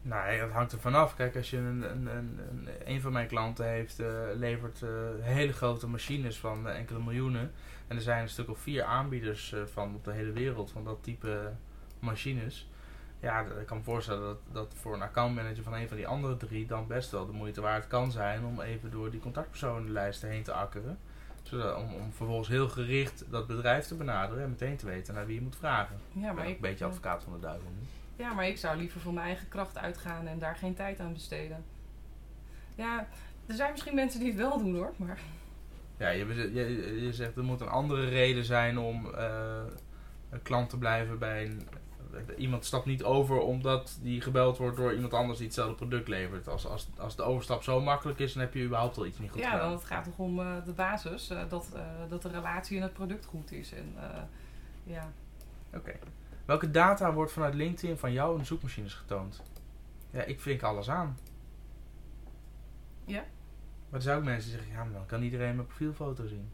[0.02, 1.14] Ja, dat hangt er vanaf.
[1.14, 4.02] Kijk, als je een, een, een, een, van mijn klanten heeft,
[4.34, 4.82] levert
[5.20, 7.52] hele grote machines van enkele miljoenen.
[7.86, 11.02] En er zijn een stuk of vier aanbieders van op de hele wereld van dat
[11.02, 11.52] type
[12.00, 12.68] machines.
[13.20, 16.36] Ja, ik kan me voorstellen dat, dat voor een accountmanager van een van die andere
[16.36, 20.42] drie dan best wel de moeite waard kan zijn om even door die contactpersonenlijsten heen
[20.42, 20.98] te akkeren.
[21.42, 25.26] Zodat, om, om vervolgens heel gericht dat bedrijf te benaderen en meteen te weten naar
[25.26, 25.96] wie je moet vragen.
[26.12, 27.86] Ja, ik ben maar ik, een beetje advocaat van de duivel nu.
[28.24, 31.12] Ja, maar ik zou liever van mijn eigen kracht uitgaan en daar geen tijd aan
[31.12, 31.64] besteden.
[32.74, 33.06] Ja,
[33.46, 35.18] Er zijn misschien mensen die het wel doen hoor, maar
[35.96, 39.62] Ja, je, je, je zegt er moet een andere reden zijn om eh,
[40.30, 41.68] een klant te blijven bij een...
[42.36, 46.48] Iemand stapt niet over omdat die gebeld wordt door iemand anders die hetzelfde product levert.
[46.48, 49.30] Als, als, als de overstap zo makkelijk is, dan heb je überhaupt al iets niet
[49.30, 49.68] goed ja, gedaan.
[49.68, 52.82] want het gaat toch om eh, de basis, eh, dat, eh, dat de relatie en
[52.82, 53.72] het product goed is.
[53.72, 53.94] En,
[54.84, 55.12] ja.
[55.74, 55.92] Oké.
[56.44, 59.42] Welke data wordt vanuit LinkedIn van jou in zoekmachines getoond?
[60.10, 61.18] Ja, ik vink alles aan.
[63.04, 63.24] Ja?
[63.88, 66.50] Maar er zijn ook mensen die zeggen, ja, maar dan kan iedereen mijn profielfoto zien.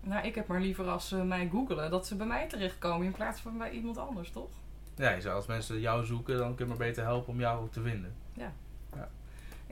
[0.00, 3.12] Nou, ik heb maar liever als ze mij googelen dat ze bij mij terechtkomen in
[3.12, 4.50] plaats van bij iemand anders, toch?
[4.94, 7.62] Ja, je zou als mensen jou zoeken, dan kun je maar beter helpen om jou
[7.62, 8.14] ook te vinden.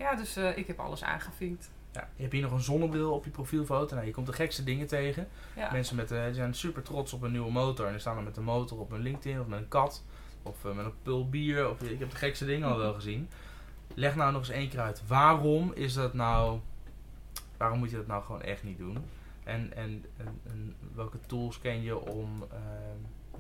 [0.01, 1.71] Ja, dus eh, ik heb alles aangevinkt.
[1.93, 3.95] Ja, je hebt hier nog een zonnebril op je profielfoto.
[3.95, 5.29] Nou, je komt de gekste dingen tegen.
[5.57, 5.73] Ja.
[5.73, 7.87] Mensen met, die zijn super trots op een nieuwe motor.
[7.87, 10.05] En die staan dan met een motor op een LinkedIn of met een kat.
[10.43, 11.71] Of eh, met een pul bier.
[11.71, 13.29] Of, ik heb de gekste dingen al wel gezien.
[13.95, 15.03] Leg nou nog eens één keer uit.
[15.07, 16.61] Waarom is dat nou...
[17.57, 18.97] Waarom moet je dat nou gewoon echt niet doen?
[19.45, 22.59] En, en, en, en welke tools ken je om, eh,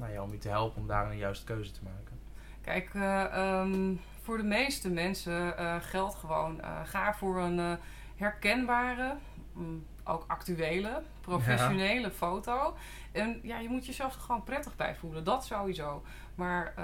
[0.01, 2.19] nou ja, om je te helpen om daar een juiste keuze te maken?
[2.61, 7.79] Kijk, eh, ehm, voor de meeste mensen eh, geldt gewoon: eh, ga voor een
[8.17, 9.17] herkenbare,
[9.53, 12.77] mm, ook actuele, professionele foto.
[13.13, 16.03] En ja, je moet jezelf er gewoon prettig bij voelen, dat sowieso.
[16.35, 16.75] Maar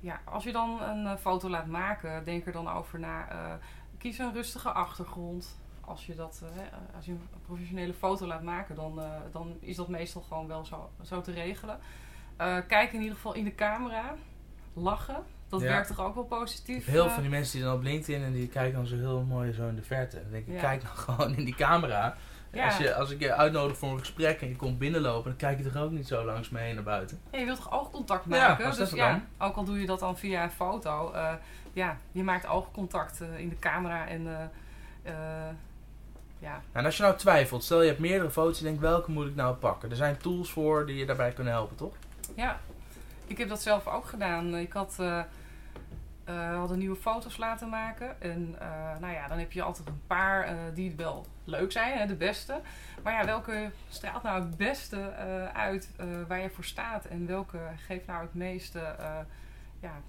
[0.00, 3.28] ja, als je dan een foto laat maken, denk er dan over na.
[3.98, 5.58] kies een rustige achtergrond.
[5.80, 6.42] Als je, dat,
[6.96, 9.02] als je een professionele foto laat maken, dan,
[9.32, 11.80] dan is dat meestal gewoon wel zo, zo te regelen.
[12.36, 14.14] Eh, kijk in ieder geval in de camera.
[14.72, 15.22] Lachen.
[15.48, 15.66] Dat Ja.
[15.68, 16.86] werkt toch ook wel positief?
[16.86, 17.12] Heel eh?
[17.12, 19.68] van die mensen die dan op LinkedIn en die kijken dan zo heel mooi zo
[19.68, 20.20] in de verte.
[20.22, 20.60] Dan denk ik, Ja.
[20.60, 22.16] kijk nou gewoon in die camera.
[22.52, 22.64] Ja.
[22.64, 25.58] Als, je, als ik je uitnodig voor een gesprek en je komt binnenlopen, dan kijk
[25.58, 27.20] je toch ook niet zo langs me heen naar buiten.
[27.30, 28.64] Ja, je wilt toch oogcontact Ja, maken?
[28.66, 29.48] was dus dat ja, dan?
[29.48, 31.12] ook al doe je dat dan via een foto.
[31.12, 31.32] eh,
[31.72, 34.22] ja, je maakt oogcontact eh, in de camera en
[36.38, 36.50] ja.
[36.50, 39.26] Nou, en als je nou twijfelt, stel je hebt meerdere foto's en denkt welke moet
[39.26, 39.90] ik nou pakken.
[39.90, 41.94] Er zijn tools voor die je daarbij kunnen helpen, toch?
[42.36, 42.60] Ja,
[43.26, 44.56] ik heb dat zelf ook gedaan.
[44.56, 45.22] Ik had, eh
[46.24, 48.20] eh, hadden nieuwe foto's laten maken.
[48.20, 52.06] En eh, nou ja, dan heb je altijd een paar die wel leuk zijn, hè,
[52.06, 52.60] de beste.
[53.02, 55.12] Maar ja, welke straalt nou het beste
[55.52, 55.90] uit
[56.28, 57.04] waar je voor staat?
[57.04, 58.96] En welke geeft nou het meeste,
[59.80, 60.00] ja,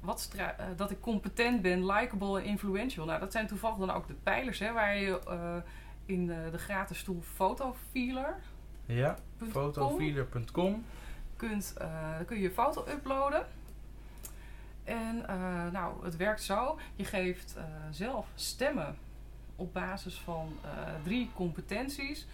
[0.00, 0.30] wat
[0.76, 3.06] dat ik competent ben, likable en influential.
[3.06, 5.18] Nou, dat zijn toevallig dan ook de pijlers, hè, waar je
[6.10, 8.36] in eh, de gratis tool Photofeeler
[8.90, 9.16] Ja,
[9.50, 10.84] fotofeeder.com.
[11.36, 13.46] kunt, eh, dan kun je je foto uploaden.
[14.84, 16.78] En eh, nou, het werkt zo.
[16.96, 18.96] Je geeft eh, zelf stemmen
[19.56, 20.58] op basis van
[21.02, 22.26] drie competenties.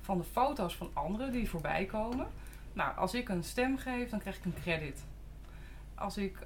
[0.00, 2.26] van de foto's van anderen die voorbij komen.
[2.72, 5.04] Nou, als ik een stem geef, dan krijg ik een credit.
[5.94, 6.38] Als ik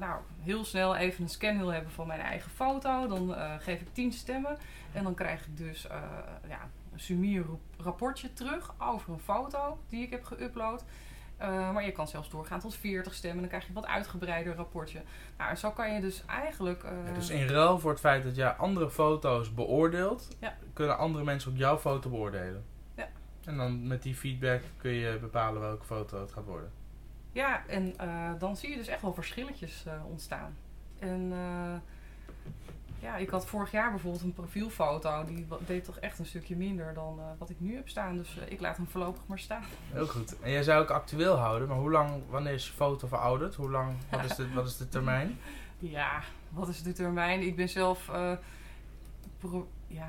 [0.00, 3.88] nou, heel snel even een scan wil hebben van mijn eigen foto, dan geef ik
[3.92, 4.58] 10 stemmen.
[4.92, 5.86] En dan krijg ik dus
[6.48, 6.68] ja,
[7.00, 7.44] sumier
[7.78, 10.84] rapportje terug over een foto die ik heb geüpload.
[11.36, 13.38] Eh, maar je kan zelfs doorgaan tot 40 stemmen.
[13.40, 15.02] Dan krijg je een wat uitgebreider rapportje.
[15.38, 16.82] Nou, zo kan je dus eigenlijk.
[16.84, 20.56] eh, Ja, dus in ruil voor het feit dat jij andere foto's beoordeelt, Ja.
[20.72, 22.64] kunnen andere mensen ook jouw foto beoordelen.
[22.94, 23.08] Ja.
[23.44, 26.70] En dan met die feedback kun je bepalen welke foto het gaat worden.
[27.32, 30.56] Ja, en eh, dan zie je dus echt wel verschilletjes ontstaan.
[30.98, 31.74] En eh,
[32.98, 35.24] ja, ik had vorig jaar bijvoorbeeld een profielfoto.
[35.24, 38.16] Die deed toch echt een stukje minder dan eh, wat ik nu heb staan.
[38.16, 39.62] Dus eh, ik laat hem voorlopig maar staan.
[39.92, 40.40] Heel goed.
[40.40, 43.54] En jij zou ook actueel houden, maar hoe lang, wanneer is je foto verouderd?
[43.54, 45.38] Hoe lang, wat is de, wat is de termijn?
[45.78, 47.40] Ja, wat is de termijn?
[47.40, 48.08] Ik ben zelf.
[48.08, 48.32] eh,
[49.38, 50.08] pro- ja.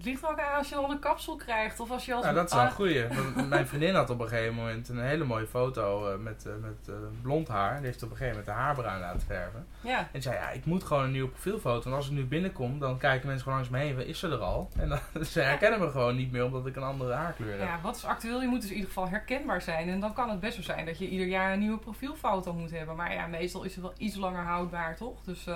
[0.00, 1.80] Het ligt ook aan als je al een kapsel krijgt.
[1.80, 3.06] Of als je als Nou, dat is wel een goeie.
[3.48, 6.88] Mijn vriendin had op een gegeven moment een hele mooie foto eh, met, eh, met
[6.88, 7.76] eh, blond haar.
[7.76, 9.66] Die heeft op een gegeven moment de haarbruin laten verven.
[9.80, 11.82] Ja, En zei, ja, ik moet gewoon een nieuwe profielfoto.
[11.90, 14.06] Want als ik nu binnenkom, dan kijken mensen gewoon langs me heen.
[14.06, 14.70] Is ze er al?
[14.78, 14.98] En dan,
[15.32, 17.68] ze herkennen me gewoon niet meer, omdat ik een andere haarkleur heb.
[17.68, 18.40] ja, wat is actueel?
[18.40, 19.88] Je moet dus in ieder geval herkenbaar zijn.
[19.88, 22.70] En dan kan het best zo zijn dat je ieder jaar een nieuwe profielfoto moet
[22.70, 22.96] hebben.
[22.96, 25.22] Maar ja, meestal is het wel iets langer houdbaar, toch?
[25.24, 25.46] Dus,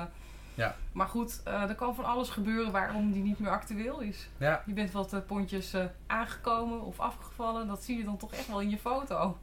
[0.55, 0.77] Ja.
[0.93, 4.29] Maar goed, eh, er kan van alles gebeuren waarom die niet meer actueel is.
[4.39, 7.67] Ja, Je bent wat eh, pontjes eh, aangekomen of afgevallen.
[7.67, 9.39] Dat zie je dan toch echt wel in je foto.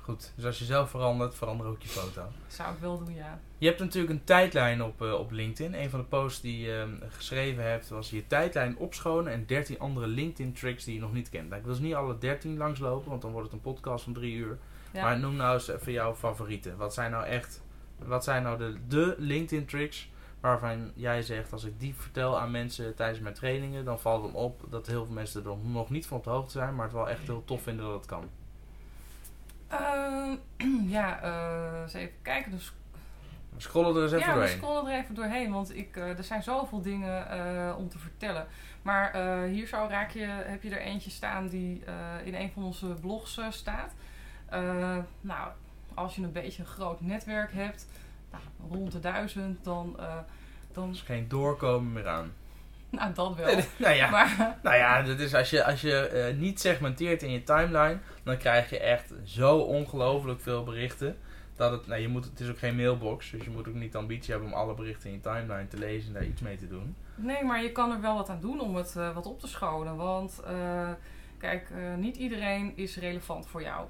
[0.00, 0.32] goed.
[0.34, 2.22] Dus als je zelf verandert, verander ook je foto.
[2.46, 3.40] Zou ik wel doen, ja.
[3.58, 5.74] Je hebt natuurlijk een tijdlijn op, op LinkedIn.
[5.74, 9.78] Een van de posts die je eh, geschreven hebt was je tijdlijn opschonen en 13
[9.78, 11.48] andere LinkedIn tricks die je nog niet kent.
[11.48, 14.12] Nou, ik wil ze niet alle 13 langslopen, want dan wordt het een podcast van
[14.12, 14.58] drie uur.
[14.92, 15.02] ja.
[15.02, 16.76] Maar noem nou eens even jouw favorieten.
[16.76, 17.62] Wat zijn nou echt,
[17.98, 20.08] wat zijn nou de, de LinkedIn tricks
[20.44, 24.34] waarvan jij zegt, als ik die vertel aan mensen tijdens mijn trainingen, dan valt het
[24.34, 26.94] op dat heel veel mensen er nog niet van op de hoogte zijn, maar het
[26.94, 28.28] wel echt heel tof vinden dat het kan.
[29.68, 30.36] Ehm,
[30.96, 32.50] ja, eh, eens even kijken.
[32.50, 32.72] Dus,
[33.54, 34.56] We scrollen er eens even ja, we doorheen.
[34.56, 38.46] scrollen er even doorheen, want ik, eh, er zijn zoveel dingen eh, om te vertellen.
[38.82, 41.84] Maar hier zo raak je, heb je er eentje staan die
[42.24, 43.92] in een van onze blogs staat.
[45.20, 45.50] Nou,
[45.94, 47.86] als je een beetje een groot netwerk hebt,
[48.58, 50.18] nou, rond de duizend, dan, eh,
[50.72, 52.32] dan is geen doorkomen meer aan.
[52.90, 53.54] nou, dat wel.
[53.76, 57.30] nou ja, Maar nou ja dat is als je, als je eh, niet segmenteert in
[57.30, 61.16] je timeline, dan krijg je echt zo ongelooflijk veel berichten.
[61.56, 63.92] Dat het, nou, je moet, het is ook geen mailbox, dus je moet ook niet
[63.92, 66.56] de ambitie hebben om alle berichten in je timeline te lezen en daar iets mee
[66.56, 66.96] te doen.
[67.14, 69.46] Nee, maar je kan er wel wat aan doen om het eh, wat op te
[69.46, 69.96] schonen.
[69.96, 70.90] Want eh,
[71.38, 73.86] kijk, eh, niet iedereen is relevant voor jou.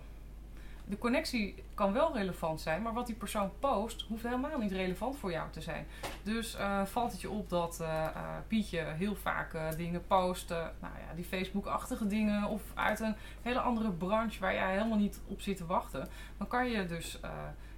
[0.87, 5.17] De connectie kan wel relevant zijn, maar wat die persoon post, hoeft helemaal niet relevant
[5.17, 5.87] voor jou te zijn.
[6.23, 8.13] Dus eh, valt het je op dat eh, eh,
[8.49, 13.91] Pietje heel vaak dingen post, nou ja, die Facebook-achtige dingen, of uit een hele andere
[13.91, 16.09] branche waar jij helemaal niet op zit te wachten.
[16.39, 17.21] Dan kan je dus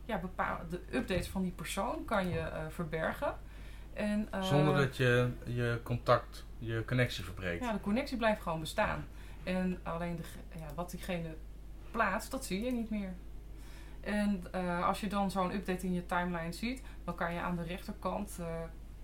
[0.04, 3.34] ja, bepaalde de updates van die persoon kan je verbergen.
[3.92, 7.64] En, Zonder dat je je contact, je connectie verbreekt.
[7.64, 9.04] ja, de connectie blijft gewoon bestaan.
[9.42, 10.22] En alleen de,
[10.58, 11.36] ja, wat diegene
[11.96, 13.14] plaatst, dat zie je niet meer.
[14.00, 17.56] En eh, als je dan zo'n update in je timeline ziet, dan kan je aan
[17.56, 18.46] de rechterkant eh,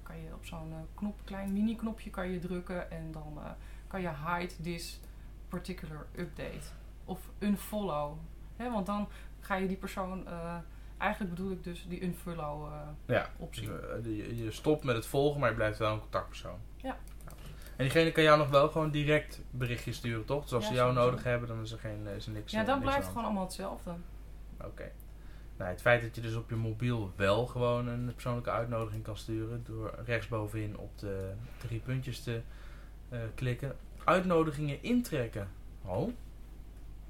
[0.02, 3.38] kan je op zo'n eh, knop, klein mini knopje kan je drukken en dan
[3.87, 5.00] kan je hide this
[5.48, 6.66] particular update
[7.05, 8.16] of unfollow.
[8.57, 9.09] Hè, want dan
[9.40, 10.26] ga je die persoon,
[10.98, 12.72] eigenlijk bedoel ik dus die unfollow
[13.07, 13.31] Ja.
[13.38, 13.70] optie.
[14.02, 16.59] Je, je stopt met het volgen, maar je blijft wel een contactpersoon.
[16.76, 16.96] Ja.
[17.83, 20.42] En diegene kan jou nog wel gewoon direct berichtjes sturen, toch?
[20.42, 22.61] Dus als Ja, ze jou nodig hebben, dan is er, geen, is er niks Ja,
[22.61, 23.90] eh, dan niks blijft het gewoon allemaal hetzelfde.
[24.64, 24.90] Oké.
[25.57, 29.16] Nou, het feit dat je dus op je mobiel wel gewoon een persoonlijke uitnodiging kan
[29.16, 32.40] sturen door rechtsbovenin op de drie puntjes te
[33.09, 33.77] eh, klikken.
[34.05, 35.49] Uitnodigingen intrekken.
[35.85, 36.11] Oh,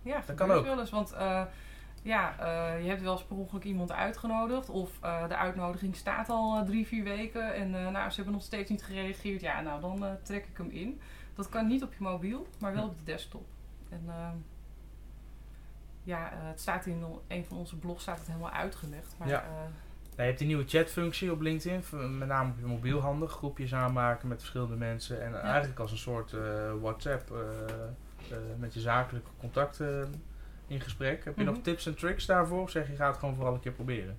[0.03, 0.65] Ja, dat kan ook.
[0.65, 0.91] wel eens.
[0.91, 1.43] Want eh,
[2.03, 4.69] ja, eh, je hebt wel eens per ongeluk iemand uitgenodigd.
[4.69, 7.55] Of eh, de uitnodiging staat al eh, drie, vier weken.
[7.55, 9.41] En nou, ze hebben nog steeds niet gereageerd.
[9.41, 11.01] Ja, nou, dan trek ik hem in.
[11.35, 13.47] Dat kan niet op je mobiel, maar wel op de desktop.
[13.89, 14.37] En ehm,
[16.03, 19.15] ja, het staat in een van onze blogs staat het helemaal uitgelegd.
[19.19, 19.45] Maar Ja.
[20.03, 21.83] Nou, je hebt die nieuwe chatfunctie op LinkedIn,
[22.19, 23.31] met name op je mobiel handig.
[23.31, 25.23] Groepjes aanmaken met verschillende mensen.
[25.23, 26.35] En eigenlijk als een soort
[26.81, 27.33] WhatsApp
[28.59, 30.13] met je zakelijke contacten
[30.73, 31.25] in gesprek.
[31.25, 31.53] Heb je Mhm.
[31.53, 32.63] nog tips en tricks daarvoor?
[32.63, 34.19] Of zeg je, ga het gewoon vooral een keer proberen?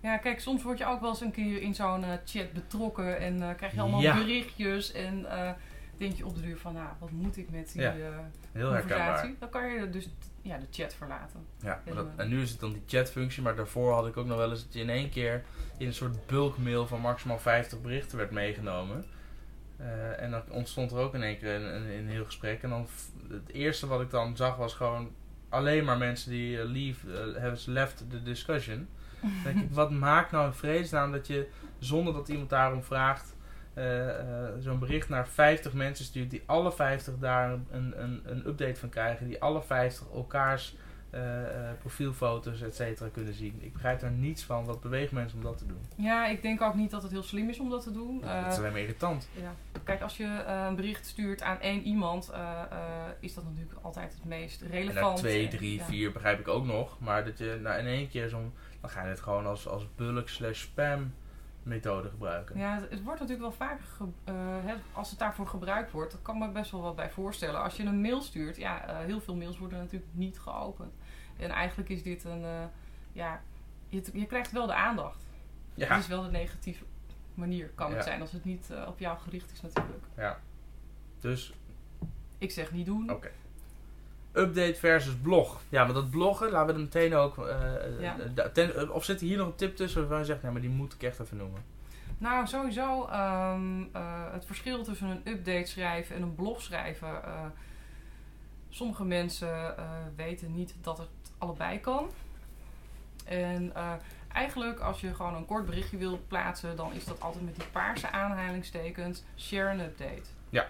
[0.00, 3.18] Ja, kijk, soms word je ook wel eens een keer in zo'n eh, chat betrokken
[3.18, 4.14] en eh, krijg je allemaal Ja.
[4.18, 5.50] berichtjes en eh,
[5.96, 7.94] denk je op de duur van, nou, wat moet ik met die Ja,
[8.52, 9.30] Heel herkenbaar.
[9.38, 10.08] Dan kan je dus
[10.42, 11.46] ja, de chat verlaten.
[11.60, 14.26] Ja, dat, En, en nu is het dan die chatfunctie, maar daarvoor had ik ook
[14.26, 15.44] nog wel eens dat je in één keer
[15.78, 19.04] in een soort bulkmail van maximaal 50 berichten werd meegenomen.
[20.16, 22.62] En dan ontstond er ook in één keer een, een, een heel gesprek.
[22.62, 22.86] En dan
[23.30, 25.10] het eerste wat ik dan zag was gewoon
[25.48, 28.88] alleen maar mensen die eh, leave, eh, have left the discussion.
[29.44, 33.36] Denk ik, wat maakt nou in vredesnaam dat je zonder dat iemand daarom vraagt,
[33.76, 38.46] eh, eh, zo'n bericht naar 50 mensen stuurt, die alle 50 daar een, een, een
[38.46, 40.76] update van krijgen, die alle 50 elkaars
[41.16, 43.58] eh, eh, profielfoto's, et cetera, kunnen zien.
[43.60, 44.64] Ik begrijp daar niets van.
[44.64, 45.80] Wat beweegt mensen om dat te doen?
[45.96, 48.20] Ja, ik denk ook niet dat het heel slim is om dat te doen.
[48.20, 49.28] dat Eh, is alleen maar irritant.
[49.40, 49.52] ja.
[49.84, 52.32] Kijk, als je een bericht stuurt aan één iemand,
[53.20, 55.04] is dat natuurlijk altijd het meest En relevant.
[55.06, 55.84] naar 2, En, 3, ja.
[55.84, 57.00] 4 begrijp ik ook nog.
[57.00, 58.52] Maar dat je nou, in één keer zo'n...
[58.80, 61.12] Dan ga je het gewoon als, als bulk slash spam
[61.62, 62.58] methode gebruiken.
[62.58, 63.84] Ja, het, het wordt natuurlijk wel vaker,
[64.64, 67.62] hè, als het daarvoor gebruikt wordt, dat kan me best wel wat bij voorstellen.
[67.62, 70.92] Als je een mail stuurt, ja, heel veel mails worden natuurlijk niet geopend.
[71.38, 72.64] En eigenlijk is dit een, eh,
[73.12, 73.40] ja,
[73.88, 75.24] je, je krijgt wel de aandacht.
[75.74, 75.88] Ja.
[75.88, 76.84] Het is wel de negatieve
[77.34, 78.02] manier, kan het Ja.
[78.02, 80.04] zijn, als het niet eh, op jou gericht is natuurlijk.
[80.16, 80.40] ja.
[81.20, 81.52] Dus
[82.38, 83.10] Ik zeg niet doen.
[83.10, 83.30] Oké.
[84.32, 85.60] Update versus blog.
[85.68, 87.38] Ja, maar dat bloggen, laten we er meteen ook.
[87.38, 88.16] eh, Ja.
[88.34, 90.70] da- ten- of zit hier nog een tip tussen waarvan je zegt, nee, maar die
[90.70, 91.62] moet ik echt even noemen.
[92.18, 97.20] Nou, sowieso ehm, eh, het verschil tussen een update schrijven en een blog schrijven.
[98.68, 99.74] sommige mensen
[100.16, 102.10] weten niet dat het allebei kan.
[103.24, 103.92] En eh,
[104.32, 107.66] eigenlijk als je gewoon een kort berichtje wil plaatsen, dan is dat altijd met die
[107.66, 110.22] paarse aanhalingstekens share an update.
[110.48, 110.66] Ja.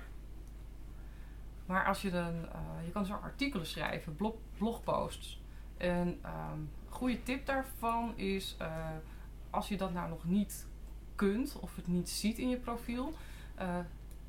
[1.66, 5.40] Maar als je dan, eh, je kan zo artikelen schrijven, blog, blogposts.
[5.76, 8.90] En ehm, een goede tip daarvan is, eh,
[9.50, 10.66] als je dat nou nog niet
[11.14, 13.14] kunt of het niet ziet in je profiel,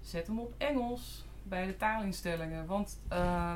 [0.02, 2.66] zet hem op Engels bij de taalinstellingen.
[2.66, 3.56] Want eh,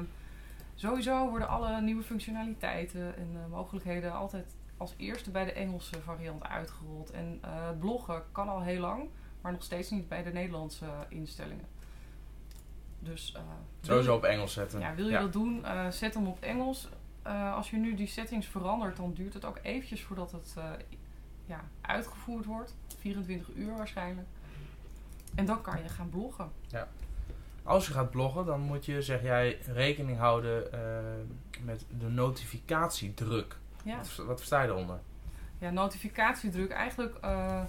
[0.76, 6.44] sowieso worden alle nieuwe functionaliteiten en eh, mogelijkheden altijd als eerste bij de Engelse variant
[6.44, 7.12] uitgerold.
[7.12, 9.10] En eh, bloggen kan al heel lang,
[9.42, 11.66] maar nog steeds niet bij de Nederlandse instellingen.
[13.00, 13.42] Dus eh,
[13.82, 14.80] Sowieso op Engels zetten.
[14.80, 16.90] ja, wil je dat doen, eh, zet hem op Engels.
[17.22, 20.64] Eh, als je nu die settings verandert, dan duurt het ook eventjes voordat het eh,
[21.46, 22.76] ja, uitgevoerd wordt.
[23.00, 24.28] 24 uur waarschijnlijk.
[25.36, 26.52] En dan kan je gaan bloggen.
[27.64, 30.80] Als je gaat bloggen, dan moet je, zeg jij, rekening houden eh,
[31.64, 33.58] met de notificatiedruk.
[33.84, 35.00] Ja, Wat, wat versta je eronder?
[35.58, 36.72] ja notificatiedruk.
[36.72, 37.62] Eigenlijk, eh,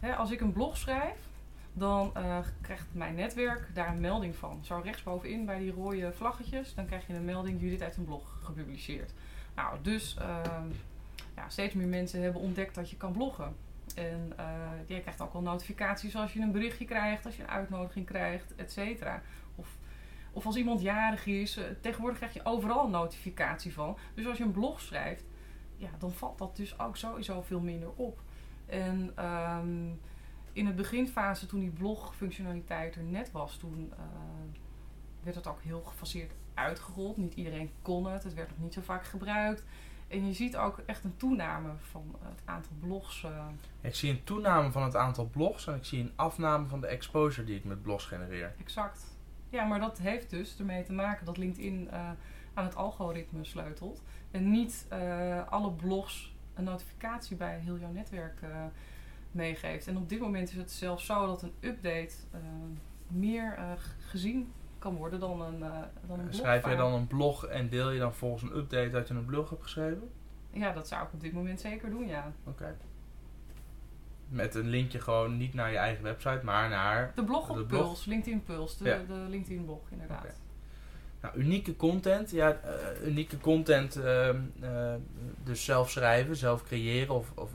[0.00, 1.16] hè, als ik een blog schrijf,
[1.72, 4.60] dan eh, krijgt mijn netwerk daar een melding van.
[4.62, 8.38] Zo rechtsbovenin bij die rode vlaggetjes, dan krijg je een melding, Judith heeft een blog
[8.42, 9.12] gepubliceerd.
[9.54, 10.66] Nou, dus ehm,
[11.36, 13.56] ja, steeds meer mensen hebben ontdekt dat je kan bloggen.
[13.98, 17.48] En eh, je krijgt ook al notificaties als je een berichtje krijgt, als je een
[17.48, 19.22] uitnodiging krijgt, et cetera.
[19.54, 19.76] Of,
[20.32, 21.56] of als iemand jarig is.
[21.56, 23.98] eh, tegenwoordig krijg je overal een notificatie van.
[24.14, 25.24] Dus als je een blog schrijft,
[25.76, 28.20] ja, dan valt dat dus ook sowieso veel minder op.
[28.66, 29.86] En ehm,
[30.52, 34.04] in het beginfase, toen die blogfunctionaliteit er net was, toen eh,
[35.22, 37.16] werd het ook heel gefaseerd uitgerold.
[37.16, 39.64] Niet iedereen kon het, het werd nog niet zo vaak gebruikt.
[40.08, 43.24] En je ziet ook echt een toename van het aantal blogs.
[43.24, 43.46] eh,
[43.80, 46.86] Ik zie een toename van het aantal blogs en ik zie een afname van de
[46.86, 48.54] exposure die ik met blogs genereer.
[48.60, 49.16] Exact.
[49.48, 52.10] Ja, maar dat heeft dus ermee te maken dat LinkedIn eh,
[52.54, 54.02] aan het algoritme sleutelt.
[54.30, 58.40] En niet eh, alle blogs een notificatie bij heel jouw netwerk
[59.30, 59.86] meegeeft.
[59.86, 62.14] En op dit moment is het zelfs zo dat een update
[63.08, 63.58] meer
[63.98, 65.70] gezien kan worden dan een, eh
[66.06, 66.34] dan een blog.
[66.40, 66.78] Schrijf je vaak.
[66.78, 69.62] dan een blog en deel je dan volgens een update dat je een blog hebt
[69.62, 70.10] geschreven?
[70.50, 72.32] Ja, dat zou ik op dit moment zeker doen, ja.
[72.44, 72.76] Oké.
[74.28, 77.64] Met een linkje gewoon niet naar je eigen website, maar naar De blog op De
[77.64, 77.82] blog.
[77.86, 78.98] Puls, LinkedIn Puls, de, Ja.
[79.06, 80.40] de LinkedIn blog inderdaad.
[81.20, 84.94] Nou, unieke content, ja, eh, unieke content, ehm, eh,
[85.44, 87.52] dus zelf schrijven, zelf creëren of, of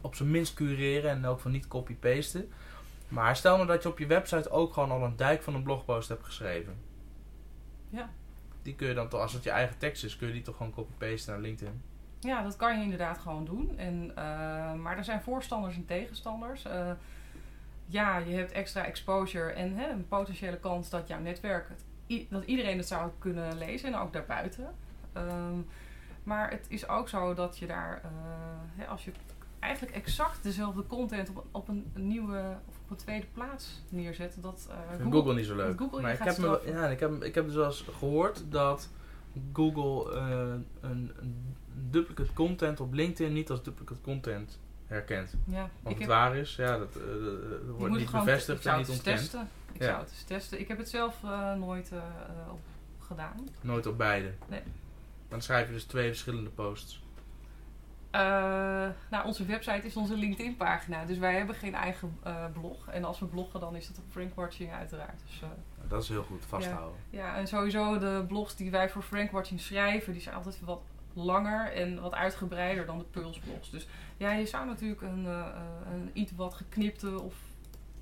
[0.00, 2.48] op zijn minst cureren en ook van niet copy-pasten.
[3.10, 5.62] Maar stel nou dat je op je website ook gewoon al een dijk van een
[5.62, 6.76] blogpost hebt geschreven.
[7.88, 8.10] Ja.
[8.62, 10.56] Die kun je dan toch, als het je eigen tekst is, kun je die toch
[10.56, 11.82] gewoon copy-pasten naar LinkedIn.
[12.20, 13.78] Ja, dat kan je inderdaad gewoon doen.
[13.78, 16.64] En, eh, maar er zijn voorstanders en tegenstanders.
[16.64, 16.90] Eh,
[17.86, 22.44] ja, je hebt extra exposure en hè, een potentiële kans dat jouw netwerk, het, dat
[22.44, 24.74] iedereen het zou kunnen lezen en ook daarbuiten.
[25.12, 25.58] Ehm,
[26.22, 28.10] maar het is ook zo dat je daar, eh,
[28.76, 29.12] hè, als je
[29.60, 34.68] eigenlijk exact dezelfde content op, op een nieuwe of op een tweede plaats neerzet, dat
[34.92, 35.78] Ik vind Google, niet zo leuk.
[35.78, 38.88] Google maar ik heb, me, ja, ik, heb, ik heb dus wel eens gehoord dat
[39.52, 41.54] Google eh, een, een
[41.90, 45.34] duplicate content op LinkedIn niet als duplicate content herkent.
[45.46, 47.02] ja, het waar is, ja, dat, eh,
[47.76, 49.18] wordt niet bevestigd en niet ontkend.
[49.18, 49.48] testen.
[49.72, 49.86] Ik Ja.
[49.86, 50.60] zou het eens testen.
[50.60, 51.22] Ik heb het zelf
[51.58, 51.92] nooit
[52.50, 52.60] op
[52.98, 53.48] gedaan.
[53.60, 54.32] Nooit op beide.
[54.48, 54.62] Nee.
[55.28, 57.02] Dan schrijf je dus twee verschillende posts.
[58.10, 58.20] Eh,
[59.10, 62.88] nou, onze website is onze LinkedIn-pagina, dus wij hebben geen eigen eh, blog.
[62.88, 65.20] En als we bloggen, dan is dat op Frankwatching uiteraard.
[65.26, 65.48] Dus, eh,
[65.88, 66.98] Dat is heel goed, vasthouden.
[67.10, 70.80] ja, en sowieso de blogs die wij voor Frankwatching schrijven, die zijn altijd wat
[71.12, 73.70] langer en wat uitgebreider dan de Pulse-blogs.
[73.70, 75.24] Dus ja, je zou natuurlijk een,
[75.92, 77.34] een iets wat geknipte of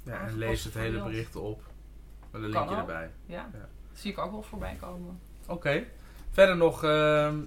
[0.03, 1.63] Ja, en lees het hele bericht op.
[2.31, 3.11] Met een linkje erbij.
[3.27, 3.59] ja, Ja.
[3.89, 5.21] dat zie ik ook wel voorbij komen.
[5.47, 5.85] Oké.
[6.31, 7.39] Verder nog, ehm,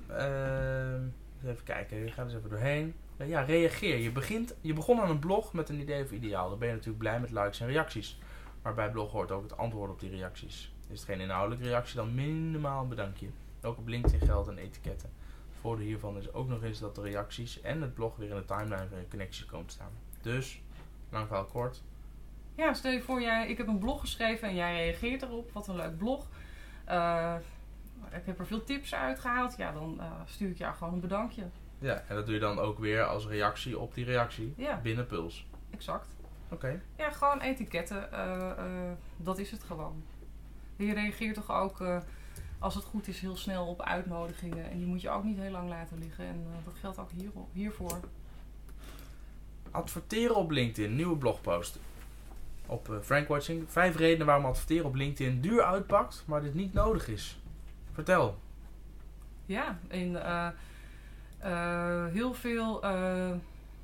[1.42, 2.94] ehm, even kijken, ik ga er eens even doorheen.
[3.18, 3.98] Eh, ja, reageer.
[3.98, 6.50] Je, begint, je begon aan een blog met een idee of ideaal.
[6.50, 8.20] Dan ben je natuurlijk blij met likes en reacties.
[8.62, 10.74] Maar bij blog hoort ook het antwoord op die reacties.
[10.90, 13.28] Is het geen inhoudelijke reactie, dan minimaal bedankje.
[13.62, 15.10] Ook op LinkedIn geldt en etiketten.
[15.50, 18.36] Het voordeel hiervan is ook nog eens dat de reacties en het blog weer in
[18.36, 19.92] de timeline van je connectie komen te staan.
[20.22, 20.62] Dus,
[21.10, 21.82] lang verhaal kort.
[22.56, 25.52] Ja, stel je voor, jij, ik heb een blog geschreven en jij reageert erop.
[25.52, 26.28] Wat een leuk blog.
[26.86, 27.36] Eh,
[28.12, 29.58] ik heb er veel tips uitgehaald.
[29.58, 31.44] Ja, dan eh, stuur ik jou gewoon een bedankje.
[31.80, 35.08] Ja, en dat doe je dan ook weer als reactie op die reactie Ja, binnen
[35.08, 35.48] Puls.
[35.70, 36.08] exact.
[36.50, 36.82] Oké.
[36.98, 38.12] Ja, gewoon etiketten.
[38.12, 40.04] eh, eh, dat is het gewoon.
[40.76, 41.84] Je reageert toch ook,
[42.60, 44.70] als het goed is, heel snel op uitnodigingen.
[44.72, 46.26] En die moet je ook niet heel lang laten liggen.
[46.26, 48.00] En dat geldt ook hier, hiervoor.
[49.72, 51.80] Adverteren op LinkedIn, nieuwe blogpost.
[52.66, 53.64] Op eh, Frankwatching.
[53.68, 57.41] Vijf redenen waarom adverteren op LinkedIn duur uitpakt, maar dit niet nodig is.
[57.92, 58.40] Vertel.
[59.46, 60.48] Ja, en eh,
[61.40, 63.32] eh, heel veel eh,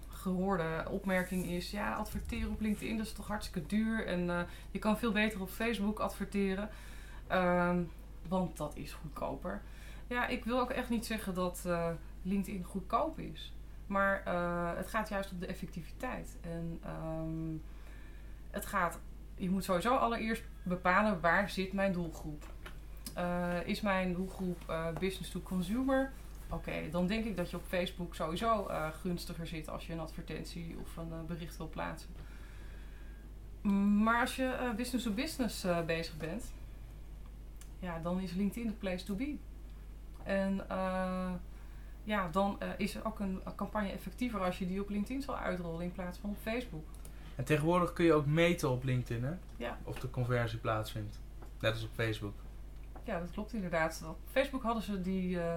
[0.07, 1.71] gehoorde opmerking is...
[1.71, 4.05] Ja, adverteren op LinkedIn, is toch hartstikke duur.
[4.05, 6.69] En je kan veel beter op Facebook adverteren.
[7.27, 7.81] Ehm,
[8.27, 9.61] want dat is goedkoper.
[10.07, 11.67] Ja, ik wil ook echt niet zeggen dat
[12.21, 13.53] LinkedIn goedkoop is.
[13.87, 14.21] Maar
[14.75, 16.37] het gaat juist om de effectiviteit.
[16.41, 17.57] En ehm,
[18.51, 18.99] het gaat...
[19.35, 22.45] Je moet sowieso allereerst bepalen waar zit mijn doelgroep.
[23.13, 26.11] Eh, is mijn doelgroep eh, business to consumer?
[26.49, 29.99] Oké, dan denk ik dat je op Facebook sowieso eh, gunstiger zit als je een
[29.99, 32.09] advertentie of een bericht wil plaatsen.
[34.03, 36.53] Maar als je business to business bezig bent,
[37.79, 39.35] ja, dan is LinkedIn de place to be.
[40.23, 40.61] En
[42.03, 45.81] ja, dan uh, is ook een campagne effectiever als je die op LinkedIn zal uitrollen
[45.81, 46.85] in plaats van op Facebook.
[47.35, 49.33] En tegenwoordig kun je ook meten op LinkedIn, hè?
[49.57, 49.77] Ja.
[49.83, 51.19] Of de conversie plaatsvindt.
[51.59, 52.33] Net als op Facebook.
[53.07, 54.03] Ja, dat klopt inderdaad.
[54.31, 55.55] Facebook hadden ze die, uh,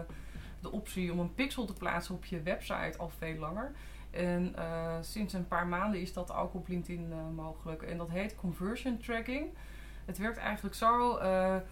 [0.61, 3.72] de optie om een pixel te plaatsen op je website al veel langer.
[4.11, 7.82] En uh, sinds een paar maanden is dat ook op LinkedIn uh, mogelijk.
[7.82, 9.48] En dat heet conversion tracking.
[10.05, 11.18] Het werkt eigenlijk zo.
[11.18, 11.64] er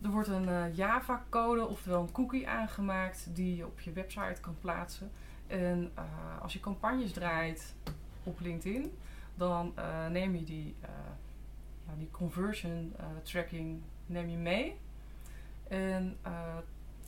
[0.00, 5.10] wordt een Java-code, oftewel een cookie aangemaakt, die je op je website kan plaatsen.
[5.46, 5.92] En
[6.40, 7.74] als je campagnes draait
[8.22, 8.98] op LinkedIn,
[9.34, 9.74] dan
[10.10, 10.76] neem je die,
[11.86, 14.76] ja, die conversion tracking neem je mee.
[15.68, 16.16] En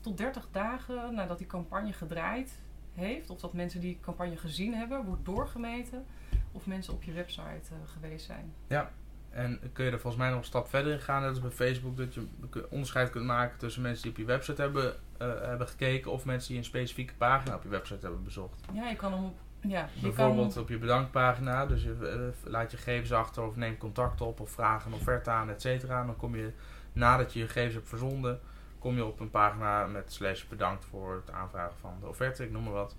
[0.00, 2.58] tot 30 dagen nadat die campagne gedraaid
[2.94, 6.04] heeft, of dat mensen die campagne gezien hebben, wordt doorgemeten
[6.52, 8.52] of mensen op je website uh, geweest zijn.
[8.66, 8.90] Ja,
[9.30, 11.50] en kun je er volgens mij nog een stap verder in gaan, net als bij
[11.50, 12.26] Facebook, dat je
[12.70, 14.84] onderscheid kunt maken tussen mensen die op je website hebben,
[15.22, 18.60] uh, hebben gekeken of mensen die een specifieke pagina op je website hebben bezocht.
[18.72, 19.32] Ja, je kan hem
[19.62, 23.76] ja, je Bijvoorbeeld op je bedankpagina, dus je uh, laat je gegevens achter of neem
[23.76, 26.04] contact op of vraag een offerte aan, et cetera.
[26.04, 26.52] Dan kom je
[26.92, 28.40] nadat je je gegevens hebt verzonden,
[28.78, 32.50] kom je op een pagina met slash bedankt voor het aanvragen van de offerte, ik
[32.50, 32.96] noem maar wat.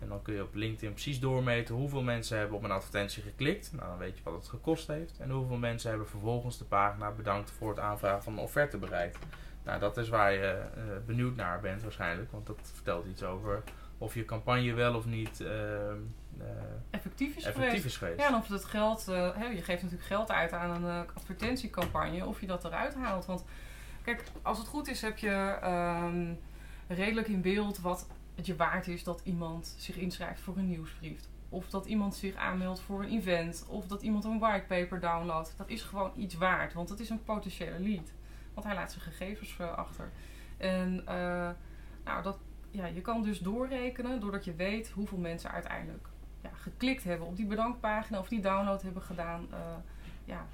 [0.00, 3.72] En dan kun je op LinkedIn precies doormeten hoeveel mensen hebben op een advertentie geklikt.
[3.72, 5.18] Nou, dan weet je wat het gekost heeft.
[5.18, 9.18] En hoeveel mensen hebben vervolgens de pagina bedankt voor het aanvragen van een offerte bereikt.
[9.64, 12.32] Nou, dat is waar je uh, benieuwd naar bent waarschijnlijk.
[12.32, 13.62] Want dat vertelt iets over
[13.98, 15.48] of je campagne wel of niet uh,
[16.90, 17.84] effectief, is, effectief geweest.
[17.84, 18.20] is geweest.
[18.20, 22.40] Ja, en of het geld, hè, je geeft natuurlijk geld uit aan een advertentiecampagne, of
[22.40, 23.26] je dat eruit haalt.
[23.26, 23.44] Want
[24.04, 26.38] Kijk, als het goed is heb je um,
[26.86, 31.20] redelijk in beeld wat het je waard is dat iemand zich inschrijft voor een nieuwsbrief.
[31.48, 33.66] Of dat iemand zich aanmeldt voor een event.
[33.68, 35.54] Of dat iemand een whitepaper downloadt.
[35.56, 38.12] Dat is gewoon iets waard, want het is een potentiële lead.
[38.54, 40.10] Want hij laat zijn gegevens achter.
[40.56, 41.50] En uh,
[42.04, 42.38] nou, dat,
[42.70, 46.08] ja, je kan dus doorrekenen doordat je weet hoeveel mensen uiteindelijk
[46.44, 49.46] ja, geklikt hebben op die bedankpagina of die download hebben gedaan.
[49.50, 49.58] Uh,
[50.24, 50.46] ja,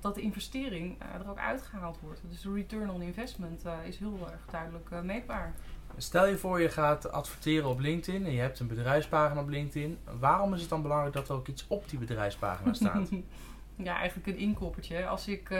[0.00, 2.20] dat de investering uh, er ook uitgehaald wordt.
[2.28, 5.54] Dus de return on investment uh, is heel erg duidelijk meetbaar.
[5.96, 9.98] Stel je voor je gaat adverteren op LinkedIn en je hebt een bedrijfspagina op LinkedIn.
[10.18, 13.08] Waarom is het dan belangrijk dat er ook iets op die bedrijfspagina staat?
[13.76, 15.06] ja, eigenlijk een inkoppertje.
[15.06, 15.50] Als ik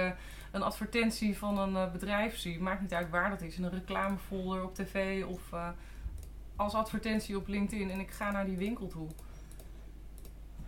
[0.51, 4.65] een advertentie van een bedrijf zie, maakt niet uit waar dat is, in een reclamefolder
[4.65, 5.53] op tv of
[6.57, 9.09] als advertentie op LinkedIn en ik ga naar die winkel toe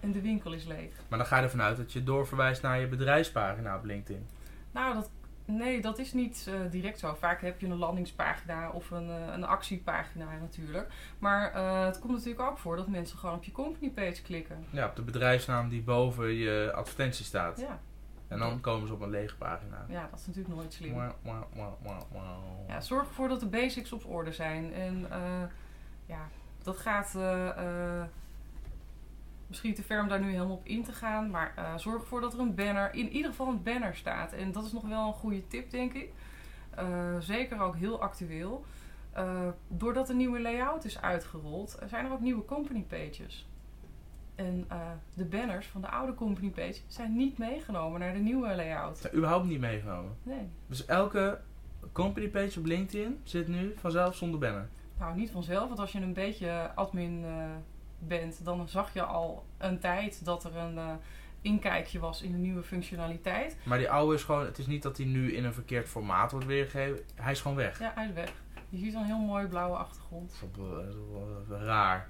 [0.02, 0.94] en de winkel is leeg.
[1.08, 4.26] Maar dan ga je ervan uit dat je doorverwijst naar je bedrijfspagina op LinkedIn.
[4.72, 5.10] Nou, dat,
[5.44, 7.14] nee, dat is niet uh, direct zo.
[7.14, 10.92] Vaak heb je een landingspagina of een, uh, een actiepagina natuurlijk.
[11.18, 14.64] Maar uh, het komt natuurlijk ook voor dat mensen gewoon op je company page klikken.
[14.70, 17.60] Ja, op de bedrijfsnaam die boven je advertentie staat.
[17.60, 17.80] Ja.
[18.28, 19.84] En dan komen ze op een lege pagina.
[19.88, 20.92] Ja, dat is natuurlijk nooit slim.
[20.92, 24.74] Wow, wow, wow, ja, zorg ervoor dat de basics op orde zijn.
[24.74, 25.06] En
[26.06, 26.28] ja,
[26.62, 27.16] dat gaat
[29.52, 31.30] misschien te ver om daar nu helemaal op in te gaan.
[31.30, 34.32] Maar uh, zorg ervoor dat er een banner, in ieder geval een banner staat.
[34.32, 36.12] En dat is nog wel een goede tip, denk ik.
[36.78, 38.64] Uh, zeker ook heel actueel.
[39.16, 43.48] Uh, doordat de nieuwe layout is uitgerold, zijn er ook nieuwe company pages.
[44.34, 44.66] En
[45.14, 48.98] de banners van de oude company page zijn niet meegenomen naar de nieuwe layout.
[48.98, 50.16] Zijn überhaupt niet meegenomen?
[50.22, 50.48] Nee.
[50.66, 51.40] Dus elke
[51.92, 54.68] company page op LinkedIn zit nu vanzelf zonder banner?
[54.98, 57.24] Nou, niet vanzelf, want als je een beetje admin
[58.08, 60.92] bent, dan zag je al een tijd dat er een uh,
[61.40, 63.56] inkijkje was in de nieuwe functionaliteit.
[63.62, 66.30] Maar die oude is gewoon, het is niet dat hij nu in een verkeerd formaat
[66.30, 67.78] wordt weergegeven, hij is gewoon weg.
[67.78, 68.32] Ja, hij is weg.
[68.68, 70.34] Je ziet een heel mooi blauwe achtergrond.
[70.40, 72.08] Dat is, wel, dat is raar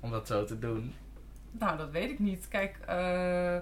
[0.00, 0.94] om dat zo te doen.
[1.50, 2.48] Nou, dat weet ik niet.
[2.48, 3.56] Kijk, uh,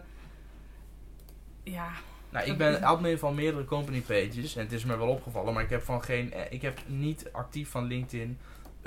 [1.63, 1.91] ja.
[2.31, 5.63] Nou, ik ben admin van meerdere company pages en het is me wel opgevallen, maar
[5.63, 8.39] ik heb van geen, eh, ik heb niet actief van LinkedIn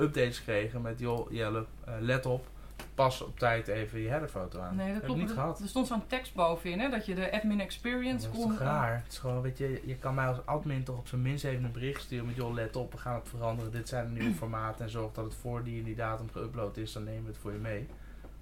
[0.02, 2.48] updates gekregen met joh Jelle, uh, let op,
[2.96, 4.76] pas op tijd even je headerfoto aan.
[4.76, 5.20] Nee, dat klopt.
[5.20, 5.60] niet gehad.
[5.60, 8.48] Er stond zo'n tekst bovenin, hè, dat je de admin experience kon...
[8.48, 9.02] Dat is raar?
[9.04, 11.64] Het is gewoon, weet je, je kan mij als admin toch op zijn minst even
[11.64, 14.36] een bericht sturen met joh, let op, we gaan het veranderen, dit zijn de nieuwe
[14.44, 17.30] formaten en zorg dat het voor die en die datum geüpload is, dan nemen we
[17.30, 17.88] het voor je mee.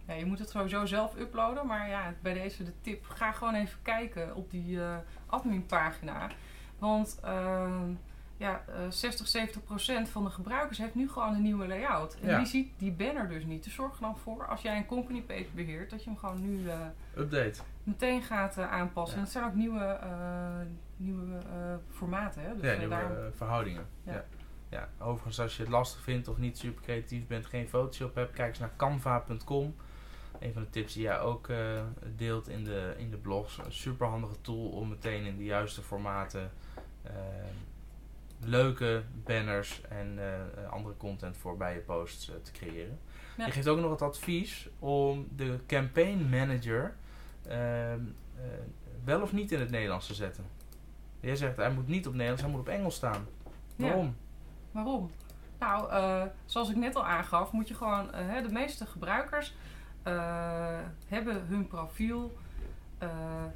[0.08, 3.56] Ja, je moet het sowieso zelf uploaden, maar ja, bij deze de tip, ga gewoon
[3.56, 6.30] even kijken op die uh, admin pagina.
[6.80, 7.20] Want...
[7.26, 7.72] Uh,
[8.40, 12.18] ja, uh, 60, 70 procent van de gebruikers heeft nu gewoon een nieuwe layout.
[12.22, 12.38] En Ja.
[12.38, 13.64] die ziet die banner dus niet.
[13.64, 16.42] Dus zorg er dan voor, als jij een company page beheert, dat je hem gewoon
[16.42, 16.80] nu eh,
[17.18, 17.60] Update.
[17.84, 19.14] meteen gaat eh, aanpassen.
[19.14, 19.18] Ja.
[19.18, 20.60] En het zijn ook nieuwe, eh,
[20.98, 21.40] nieuwe
[21.92, 22.42] formaten.
[22.42, 22.56] Hè?
[22.56, 23.86] Dus, ja, nieuwe verhoudingen.
[24.04, 24.26] Ja.
[24.70, 24.90] Ja.
[25.00, 28.50] Overigens als je het lastig vindt of niet super creatief bent, geen Photoshop hebt, kijk
[28.50, 29.76] eens naar canva.com.
[30.40, 31.50] Een van de tips die jij ook
[32.16, 33.58] deelt in de, in de blogs.
[33.58, 36.52] Een super handige tool om meteen in de juiste formaten
[38.40, 43.00] leuke banners en eh, andere content voor bij je posts eh, te creëren.
[43.38, 43.46] Ja.
[43.46, 46.96] Je geeft ook nog het advies om de campaign manager
[47.48, 48.00] ehm,
[48.36, 48.44] eh,
[49.04, 50.46] wel of niet in het Nederlands te zetten.
[51.20, 53.28] Jij zegt hij moet niet op Nederlands, hij moet op Engels staan.
[53.76, 53.86] Ja.
[53.86, 54.16] Waarom?
[54.72, 55.12] Waarom?
[55.60, 58.14] Nou, eh, zoals ik net al aangaf, moet je gewoon.
[58.14, 59.56] eh, de meeste gebruikers
[60.04, 62.38] eh, hebben hun profiel.
[63.00, 63.08] Eh,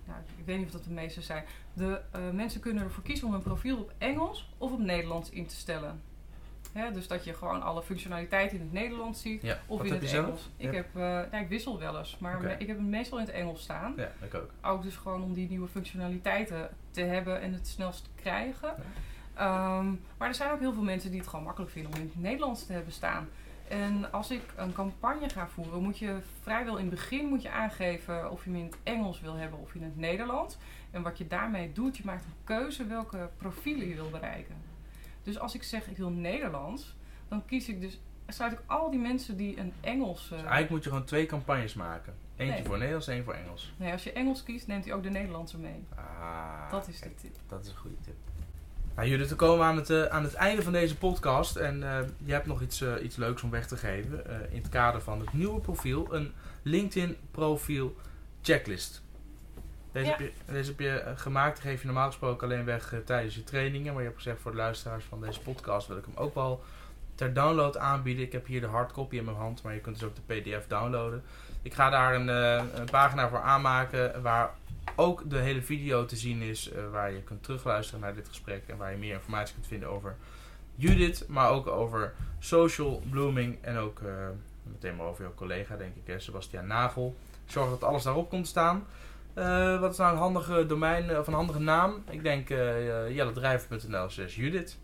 [0.06, 1.44] nou, ik weet niet of dat de meeste zijn.
[1.74, 5.46] De eh, mensen kunnen ervoor kiezen om hun profiel op Engels of op Nederlands in
[5.48, 6.02] te stellen.
[6.74, 9.60] Hè, dus dat je gewoon alle functionaliteiten in het Nederlands ziet Ja.
[9.68, 10.26] of Wat in het zelf?
[10.26, 10.50] Engels.
[10.58, 10.76] Ik, Ja.
[10.76, 13.62] heb, eh, nou, ik wissel wel eens, maar ik heb hem meestal in het Engels
[13.62, 13.94] staan.
[13.98, 14.50] Ja, ik ook.
[14.62, 18.76] Ook dus gewoon om die nieuwe functionaliteiten te hebben en het snelst te krijgen.
[19.34, 19.86] Ehm,
[20.18, 22.22] maar er zijn ook heel veel mensen die het gewoon makkelijk vinden om in het
[22.22, 23.28] Nederlands te hebben staan.
[23.74, 27.50] En als ik een campagne ga voeren, moet je vrijwel in het begin moet je
[27.52, 30.58] aangeven of je hem in het Engels wil hebben of in het Nederlands.
[30.92, 34.56] En wat je daarmee doet, je maakt een keuze welke profielen je wil bereiken.
[35.24, 36.96] Dus als ik zeg ik wil Nederlands,
[37.28, 40.24] dan kies ik dus sluit ik al die mensen die een Engels.
[40.24, 42.14] eh, Dus eigenlijk moet je gewoon twee campagnes maken.
[42.36, 42.64] Eentje Nee.
[42.66, 43.74] voor Nederlands en één voor Engels.
[43.78, 45.84] nee, als je Engels kiest, neemt hij ook de Nederlandse mee.
[45.96, 47.36] Ah, Dat is de tip.
[47.48, 48.16] Dat is een goede tip.
[48.96, 51.56] Nou, Judith, we komen aan het, eh, aan het einde van deze podcast.
[51.56, 54.24] En eh, je hebt nog iets, eh, iets leuks om weg te geven.
[54.52, 56.14] in het kader van het nieuwe profiel.
[56.14, 56.34] Een
[56.64, 57.96] LinkedIn profiel
[58.42, 59.02] checklist.
[59.92, 60.12] Deze, Ja.
[60.12, 61.62] heb je, deze heb je gemaakt.
[61.62, 63.94] Die geef je normaal gesproken alleen weg tijdens je trainingen.
[63.94, 66.64] Maar je hebt gezegd voor de luisteraars van deze podcast wil ik hem ook wel
[67.16, 68.26] ter download aanbieden.
[68.26, 69.64] Ik heb hier de hardcopy in mijn hand.
[69.64, 71.24] Maar je kunt dus ook de pdf downloaden.
[71.62, 72.28] Ik ga daar een,
[72.80, 74.54] een pagina voor aanmaken waar
[74.96, 76.72] ook de hele video te zien is.
[76.72, 78.64] eh, waar je kunt terugluisteren naar dit gesprek.
[78.68, 80.16] En waar je meer informatie kunt vinden over
[80.76, 81.28] Judith.
[81.28, 83.58] Maar ook over social blooming.
[83.62, 84.28] En ook eh,
[84.64, 87.16] meteen maar over jouw collega denk ik, hè, Sebastian Nagel.
[87.46, 88.86] Zorg dat alles daarop komt staan.
[89.34, 92.04] Eh, wat is nou een handige domein of een handige naam?
[92.10, 94.78] Ik denk uh, jelledrijven.nl slash Judith.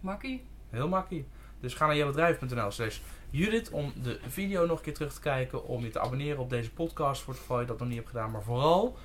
[0.00, 0.44] Makkie.
[0.70, 1.26] Heel makkie.
[1.60, 2.98] Dus ga naar jelledrijven.nl slash
[3.30, 5.64] Judith om de video nog een keer terug te kijken.
[5.64, 8.08] Om je te abonneren op deze podcast voor het geval je dat nog niet hebt
[8.08, 8.30] gedaan.
[8.30, 8.96] Maar vooral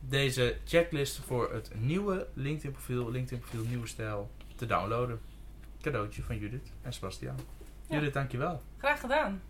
[0.00, 3.10] deze checklist voor het nieuwe LinkedIn profiel.
[3.10, 5.20] LinkedIn profiel nieuwe stijl te downloaden.
[5.80, 7.36] Cadeautje van Judith en Sebastian.
[7.88, 7.94] Ja.
[7.96, 8.62] Judith, dankjewel.
[8.78, 9.42] Graag gedaan.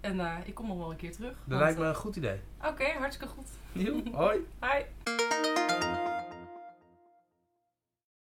[0.00, 1.30] En eh, ik kom nog wel een keer terug.
[1.32, 2.40] Dat want, lijkt me een goed idee.
[2.60, 3.46] eh, Oké, hartstikke goed.
[3.72, 4.38] Nieuw, hoi.
[4.60, 4.82] Hi.